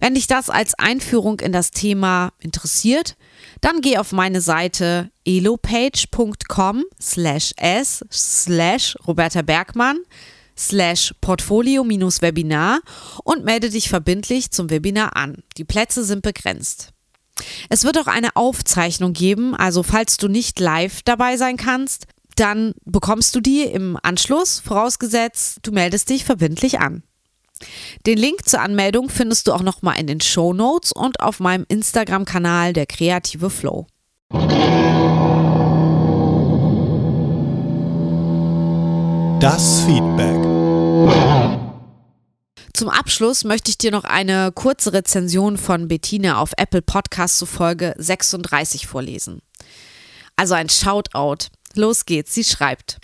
Wenn 0.00 0.14
dich 0.14 0.26
das 0.26 0.50
als 0.50 0.74
Einführung 0.74 1.40
in 1.40 1.52
das 1.52 1.70
Thema 1.70 2.32
interessiert, 2.38 3.16
dann 3.60 3.80
geh 3.80 3.98
auf 3.98 4.12
meine 4.12 4.40
Seite 4.40 5.10
elopage.com 5.26 6.84
slash 7.00 7.52
s 7.56 8.04
slash 8.10 8.96
Roberta 9.06 9.42
Bergmann 9.42 9.98
slash 10.56 11.14
Portfolio-Webinar 11.20 12.80
und 13.24 13.44
melde 13.44 13.70
dich 13.70 13.88
verbindlich 13.88 14.50
zum 14.50 14.70
Webinar 14.70 15.16
an. 15.16 15.42
Die 15.56 15.64
Plätze 15.64 16.04
sind 16.04 16.22
begrenzt. 16.22 16.90
Es 17.68 17.84
wird 17.84 17.98
auch 17.98 18.06
eine 18.06 18.36
Aufzeichnung 18.36 19.12
geben, 19.12 19.54
also 19.54 19.82
falls 19.82 20.16
du 20.16 20.28
nicht 20.28 20.60
live 20.60 21.02
dabei 21.02 21.36
sein 21.36 21.56
kannst, 21.56 22.06
dann 22.36 22.74
bekommst 22.84 23.34
du 23.34 23.40
die 23.40 23.62
im 23.62 23.98
Anschluss, 24.02 24.60
vorausgesetzt, 24.60 25.58
du 25.62 25.72
meldest 25.72 26.08
dich 26.08 26.24
verbindlich 26.24 26.80
an. 26.80 27.02
Den 28.06 28.18
Link 28.18 28.48
zur 28.48 28.60
Anmeldung 28.60 29.08
findest 29.08 29.46
du 29.46 29.52
auch 29.52 29.62
nochmal 29.62 29.98
in 29.98 30.06
den 30.06 30.20
Show 30.20 30.52
Notes 30.52 30.92
und 30.92 31.20
auf 31.20 31.40
meinem 31.40 31.64
Instagram-Kanal 31.68 32.72
der 32.72 32.86
Kreative 32.86 33.50
Flow. 33.50 33.86
Das 39.42 39.80
Feedback. 39.80 40.40
Zum 42.74 42.88
Abschluss 42.88 43.42
möchte 43.42 43.70
ich 43.70 43.76
dir 43.76 43.90
noch 43.90 44.04
eine 44.04 44.52
kurze 44.52 44.92
Rezension 44.92 45.58
von 45.58 45.88
Bettina 45.88 46.38
auf 46.38 46.52
Apple 46.56 46.80
Podcasts 46.80 47.38
zu 47.38 47.46
Folge 47.46 47.92
36 47.98 48.86
vorlesen. 48.86 49.42
Also 50.36 50.54
ein 50.54 50.68
Shoutout. 50.68 51.48
Los 51.74 52.06
geht's, 52.06 52.32
sie 52.34 52.44
schreibt. 52.44 52.98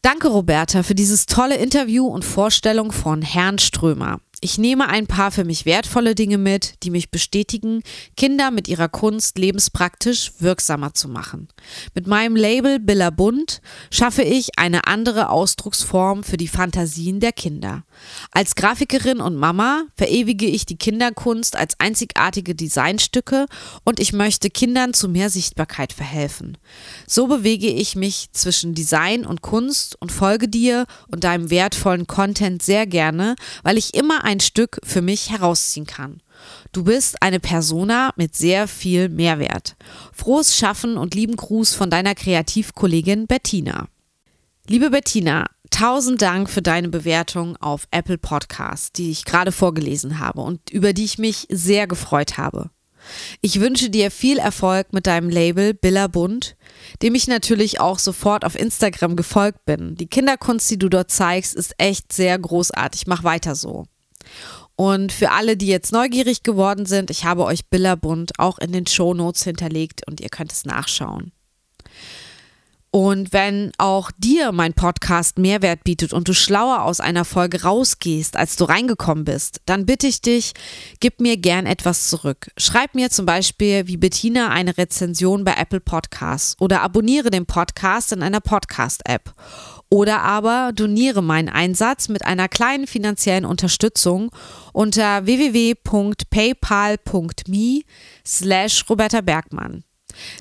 Danke, 0.00 0.28
Roberta, 0.28 0.82
für 0.82 0.94
dieses 0.94 1.26
tolle 1.26 1.56
Interview 1.56 2.06
und 2.06 2.24
Vorstellung 2.24 2.90
von 2.90 3.20
Herrn 3.20 3.58
Strömer. 3.58 4.20
Ich 4.44 4.58
nehme 4.58 4.88
ein 4.88 5.06
paar 5.06 5.30
für 5.30 5.44
mich 5.44 5.66
wertvolle 5.66 6.16
Dinge 6.16 6.36
mit, 6.36 6.82
die 6.82 6.90
mich 6.90 7.12
bestätigen, 7.12 7.84
Kinder 8.16 8.50
mit 8.50 8.66
ihrer 8.66 8.88
Kunst 8.88 9.38
lebenspraktisch 9.38 10.32
wirksamer 10.40 10.94
zu 10.94 11.08
machen. 11.08 11.46
Mit 11.94 12.08
meinem 12.08 12.34
Label 12.34 12.80
Billa 12.80 13.10
Bunt 13.10 13.60
schaffe 13.92 14.22
ich 14.22 14.58
eine 14.58 14.88
andere 14.88 15.30
Ausdrucksform 15.30 16.24
für 16.24 16.38
die 16.38 16.48
Fantasien 16.48 17.20
der 17.20 17.30
Kinder. 17.30 17.84
Als 18.32 18.56
Grafikerin 18.56 19.20
und 19.20 19.36
Mama 19.36 19.84
verewige 19.94 20.46
ich 20.46 20.66
die 20.66 20.76
Kinderkunst 20.76 21.54
als 21.54 21.78
einzigartige 21.78 22.56
Designstücke 22.56 23.46
und 23.84 24.00
ich 24.00 24.12
möchte 24.12 24.50
Kindern 24.50 24.92
zu 24.92 25.08
mehr 25.08 25.30
Sichtbarkeit 25.30 25.92
verhelfen. 25.92 26.58
So 27.06 27.28
bewege 27.28 27.68
ich 27.68 27.94
mich 27.94 28.30
zwischen 28.32 28.74
Design 28.74 29.24
und 29.24 29.40
Kunst 29.40 29.94
und 30.00 30.10
folge 30.10 30.48
dir 30.48 30.86
und 31.06 31.22
deinem 31.22 31.48
wertvollen 31.48 32.08
Content 32.08 32.60
sehr 32.60 32.88
gerne, 32.88 33.36
weil 33.62 33.78
ich 33.78 33.94
immer 33.94 34.24
ein 34.24 34.31
Stück 34.40 34.80
für 34.84 35.02
mich 35.02 35.30
herausziehen 35.30 35.86
kann. 35.86 36.22
Du 36.72 36.84
bist 36.84 37.22
eine 37.22 37.40
Persona 37.40 38.12
mit 38.16 38.36
sehr 38.36 38.68
viel 38.68 39.08
Mehrwert. 39.08 39.76
Frohes 40.12 40.56
Schaffen 40.56 40.96
und 40.96 41.14
lieben 41.14 41.36
Gruß 41.36 41.74
von 41.74 41.90
deiner 41.90 42.14
Kreativkollegin 42.14 43.26
Bettina. 43.26 43.88
Liebe 44.66 44.90
Bettina, 44.90 45.46
tausend 45.70 46.22
Dank 46.22 46.48
für 46.48 46.62
deine 46.62 46.88
Bewertung 46.88 47.56
auf 47.56 47.88
Apple 47.90 48.18
Podcast, 48.18 48.98
die 48.98 49.10
ich 49.10 49.24
gerade 49.24 49.52
vorgelesen 49.52 50.18
habe 50.18 50.40
und 50.40 50.70
über 50.70 50.92
die 50.92 51.04
ich 51.04 51.18
mich 51.18 51.46
sehr 51.50 51.86
gefreut 51.86 52.38
habe. 52.38 52.70
Ich 53.40 53.60
wünsche 53.60 53.90
dir 53.90 54.10
viel 54.10 54.38
Erfolg 54.38 54.92
mit 54.92 55.06
deinem 55.06 55.28
Label 55.28 55.74
Billa 55.74 56.06
Bunt, 56.06 56.56
dem 57.02 57.14
ich 57.14 57.26
natürlich 57.26 57.80
auch 57.80 57.98
sofort 57.98 58.44
auf 58.44 58.54
Instagram 58.54 59.16
gefolgt 59.16 59.64
bin. 59.64 59.96
Die 59.96 60.06
Kinderkunst, 60.06 60.70
die 60.70 60.78
du 60.78 60.88
dort 60.88 61.10
zeigst, 61.10 61.54
ist 61.54 61.74
echt 61.78 62.12
sehr 62.12 62.38
großartig. 62.38 63.06
Mach 63.06 63.24
weiter 63.24 63.54
so. 63.54 63.86
Und 64.76 65.12
für 65.12 65.30
alle, 65.30 65.56
die 65.56 65.66
jetzt 65.66 65.92
neugierig 65.92 66.42
geworden 66.42 66.86
sind, 66.86 67.10
ich 67.10 67.24
habe 67.24 67.44
euch 67.44 67.66
Billabund 67.66 68.32
auch 68.38 68.58
in 68.58 68.72
den 68.72 68.86
Show 68.86 69.14
Notes 69.14 69.44
hinterlegt 69.44 70.06
und 70.06 70.20
ihr 70.20 70.28
könnt 70.28 70.52
es 70.52 70.64
nachschauen. 70.64 71.32
Und 72.94 73.32
wenn 73.32 73.72
auch 73.78 74.10
dir 74.18 74.52
mein 74.52 74.74
Podcast 74.74 75.38
Mehrwert 75.38 75.82
bietet 75.82 76.12
und 76.12 76.28
du 76.28 76.34
schlauer 76.34 76.82
aus 76.82 77.00
einer 77.00 77.24
Folge 77.24 77.62
rausgehst, 77.62 78.36
als 78.36 78.56
du 78.56 78.64
reingekommen 78.64 79.24
bist, 79.24 79.62
dann 79.64 79.86
bitte 79.86 80.06
ich 80.06 80.20
dich, 80.20 80.52
gib 81.00 81.18
mir 81.18 81.38
gern 81.38 81.64
etwas 81.64 82.08
zurück. 82.08 82.50
Schreib 82.58 82.94
mir 82.94 83.08
zum 83.08 83.24
Beispiel 83.24 83.86
wie 83.86 83.96
Bettina 83.96 84.50
eine 84.50 84.76
Rezension 84.76 85.42
bei 85.42 85.54
Apple 85.54 85.80
Podcasts 85.80 86.54
oder 86.60 86.82
abonniere 86.82 87.30
den 87.30 87.46
Podcast 87.46 88.12
in 88.12 88.22
einer 88.22 88.40
Podcast-App. 88.40 89.32
Oder 89.92 90.22
aber 90.22 90.72
doniere 90.74 91.22
meinen 91.22 91.50
Einsatz 91.50 92.08
mit 92.08 92.24
einer 92.24 92.48
kleinen 92.48 92.86
finanziellen 92.86 93.44
Unterstützung 93.44 94.30
unter 94.72 95.26
www.paypal.me 95.26 97.82
slash 98.26 98.88
Roberta 98.88 99.20
Bergmann. 99.20 99.84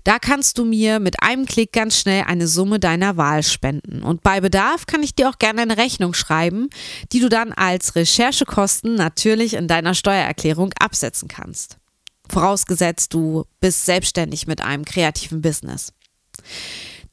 Da 0.05 0.19
kannst 0.19 0.57
du 0.57 0.63
mir 0.63 1.01
mit 1.01 1.21
einem 1.21 1.45
Klick 1.45 1.73
ganz 1.73 1.97
schnell 1.97 2.23
eine 2.27 2.47
Summe 2.47 2.79
deiner 2.79 3.17
Wahl 3.17 3.43
spenden. 3.43 4.03
Und 4.03 4.23
bei 4.23 4.39
Bedarf 4.39 4.85
kann 4.85 5.03
ich 5.03 5.15
dir 5.15 5.27
auch 5.27 5.37
gerne 5.37 5.63
eine 5.63 5.75
Rechnung 5.75 6.13
schreiben, 6.13 6.69
die 7.11 7.19
du 7.19 7.27
dann 7.27 7.51
als 7.51 7.97
Recherchekosten 7.97 8.95
natürlich 8.95 9.55
in 9.55 9.67
deiner 9.67 9.95
Steuererklärung 9.95 10.71
absetzen 10.79 11.27
kannst. 11.27 11.75
Vorausgesetzt, 12.29 13.13
du 13.13 13.43
bist 13.59 13.83
selbstständig 13.83 14.47
mit 14.47 14.61
einem 14.61 14.85
kreativen 14.85 15.41
Business. 15.41 15.91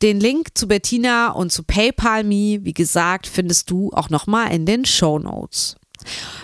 Den 0.03 0.21
Link 0.21 0.57
zu 0.57 0.69
Bettina 0.69 1.31
und 1.31 1.51
zu 1.51 1.65
PayPal 1.65 2.23
Me, 2.23 2.61
wie 2.63 2.73
gesagt, 2.73 3.27
findest 3.27 3.71
du 3.71 3.91
auch 3.93 4.11
nochmal 4.11 4.53
in 4.53 4.65
den 4.65 4.85
Show 4.85 5.19
Notes. 5.19 5.77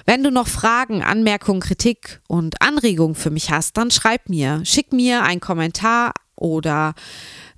Wenn 0.07 0.25
du 0.25 0.31
noch 0.31 0.49
Fragen, 0.49 1.03
Anmerkungen, 1.03 1.61
Kritik 1.61 2.21
und 2.27 2.61
Anregungen 2.61 3.15
für 3.15 3.31
mich 3.31 3.51
hast, 3.51 3.77
dann 3.77 3.91
schreib 3.91 4.29
mir, 4.29 4.63
schick 4.65 4.93
mir 4.93 5.23
einen 5.23 5.41
Kommentar 5.41 6.13
oder 6.35 6.95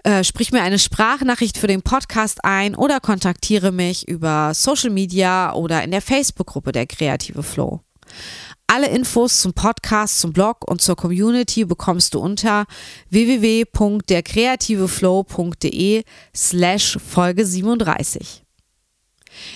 äh, 0.04 0.22
sprich 0.22 0.52
mir 0.52 0.62
eine 0.62 0.78
Sprachnachricht 0.78 1.56
für 1.56 1.66
den 1.66 1.82
Podcast 1.82 2.44
ein 2.44 2.74
oder 2.74 3.00
kontaktiere 3.00 3.72
mich 3.72 4.06
über 4.06 4.52
Social 4.54 4.90
Media 4.90 5.54
oder 5.54 5.82
in 5.82 5.90
der 5.90 6.02
Facebook-Gruppe 6.02 6.72
der 6.72 6.86
Kreative 6.86 7.42
Flow. 7.42 7.80
Alle 8.68 8.88
Infos 8.88 9.40
zum 9.40 9.52
Podcast, 9.52 10.18
zum 10.18 10.32
Blog 10.32 10.68
und 10.68 10.82
zur 10.82 10.96
Community 10.96 11.64
bekommst 11.64 12.14
du 12.14 12.18
unter 12.18 12.66
www.derkreativeflow.de 13.10 16.02
slash 16.34 16.98
Folge 16.98 17.46
37. 17.46 18.42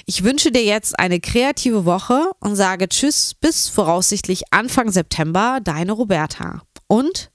Ich 0.07 0.23
wünsche 0.23 0.53
dir 0.53 0.63
jetzt 0.63 0.97
eine 0.99 1.21
kreative 1.21 1.85
Woche 1.85 2.31
und 2.39 2.55
sage 2.55 2.89
Tschüss 2.89 3.35
bis 3.35 3.67
voraussichtlich 3.69 4.45
Anfang 4.53 4.93
September, 4.93 5.59
deine 5.63 5.93
Roberta. 5.93 6.63
Und 6.87 7.33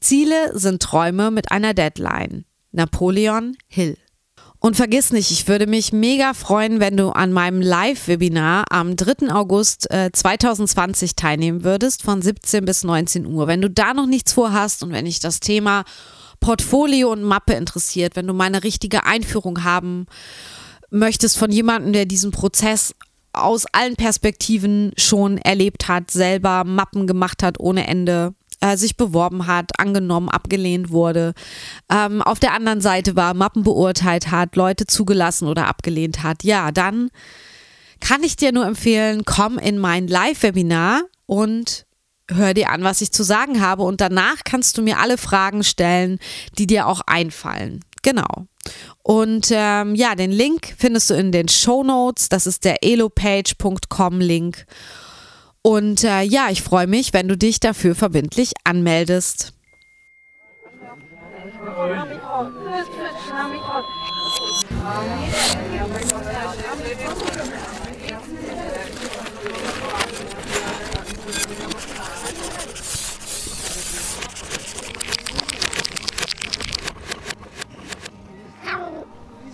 Ziele 0.00 0.58
sind 0.58 0.82
Träume 0.82 1.30
mit 1.30 1.52
einer 1.52 1.72
Deadline. 1.72 2.46
Napoleon 2.72 3.56
Hill. 3.68 3.96
Und 4.64 4.76
vergiss 4.76 5.12
nicht, 5.12 5.30
ich 5.30 5.46
würde 5.46 5.66
mich 5.66 5.92
mega 5.92 6.32
freuen, 6.32 6.80
wenn 6.80 6.96
du 6.96 7.10
an 7.10 7.34
meinem 7.34 7.60
Live-Webinar 7.60 8.64
am 8.70 8.96
3. 8.96 9.30
August 9.30 9.90
äh, 9.90 10.08
2020 10.10 11.16
teilnehmen 11.16 11.64
würdest, 11.64 12.02
von 12.02 12.22
17 12.22 12.64
bis 12.64 12.82
19 12.82 13.26
Uhr. 13.26 13.46
Wenn 13.46 13.60
du 13.60 13.68
da 13.68 13.92
noch 13.92 14.06
nichts 14.06 14.32
vorhast 14.32 14.82
und 14.82 14.90
wenn 14.90 15.04
dich 15.04 15.20
das 15.20 15.40
Thema 15.40 15.84
Portfolio 16.40 17.12
und 17.12 17.24
Mappe 17.24 17.52
interessiert, 17.52 18.16
wenn 18.16 18.26
du 18.26 18.32
meine 18.32 18.64
richtige 18.64 19.04
Einführung 19.04 19.64
haben 19.64 20.06
möchtest 20.88 21.36
von 21.36 21.52
jemandem, 21.52 21.92
der 21.92 22.06
diesen 22.06 22.30
Prozess 22.30 22.94
aus 23.34 23.66
allen 23.72 23.96
Perspektiven 23.96 24.92
schon 24.96 25.36
erlebt 25.36 25.88
hat, 25.88 26.10
selber 26.10 26.64
Mappen 26.64 27.06
gemacht 27.06 27.42
hat 27.42 27.60
ohne 27.60 27.86
Ende, 27.86 28.32
äh, 28.64 28.76
sich 28.78 28.96
beworben 28.96 29.46
hat, 29.46 29.78
angenommen, 29.78 30.30
abgelehnt 30.30 30.90
wurde, 30.90 31.34
ähm, 31.90 32.22
auf 32.22 32.40
der 32.40 32.54
anderen 32.54 32.80
Seite 32.80 33.14
war, 33.14 33.34
Mappen 33.34 33.62
beurteilt 33.62 34.30
hat, 34.30 34.56
Leute 34.56 34.86
zugelassen 34.86 35.48
oder 35.48 35.66
abgelehnt 35.68 36.22
hat, 36.22 36.44
ja, 36.44 36.72
dann 36.72 37.10
kann 38.00 38.22
ich 38.22 38.36
dir 38.36 38.52
nur 38.52 38.66
empfehlen, 38.66 39.24
komm 39.26 39.58
in 39.58 39.78
mein 39.78 40.08
Live-Webinar 40.08 41.02
und 41.26 41.84
hör 42.30 42.54
dir 42.54 42.70
an, 42.70 42.82
was 42.84 43.02
ich 43.02 43.12
zu 43.12 43.22
sagen 43.22 43.60
habe 43.60 43.82
und 43.82 44.00
danach 44.00 44.44
kannst 44.44 44.78
du 44.78 44.82
mir 44.82 44.98
alle 44.98 45.18
Fragen 45.18 45.62
stellen, 45.62 46.18
die 46.56 46.66
dir 46.66 46.86
auch 46.86 47.02
einfallen. 47.06 47.84
Genau. 48.02 48.46
Und 49.02 49.48
ähm, 49.50 49.94
ja, 49.94 50.14
den 50.14 50.32
Link 50.32 50.74
findest 50.78 51.10
du 51.10 51.14
in 51.14 51.32
den 51.32 51.48
Show 51.48 51.82
Notes. 51.82 52.30
Das 52.30 52.46
ist 52.46 52.64
der 52.64 52.82
elopage.com 52.82 54.20
Link. 54.20 54.66
Und 55.66 56.04
äh, 56.04 56.20
ja, 56.20 56.50
ich 56.50 56.62
freue 56.62 56.86
mich, 56.86 57.14
wenn 57.14 57.26
du 57.26 57.38
dich 57.38 57.58
dafür 57.58 57.94
verbindlich 57.94 58.52
anmeldest. 58.64 59.54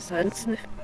Sonst 0.09 0.49
nicht. 0.49 0.80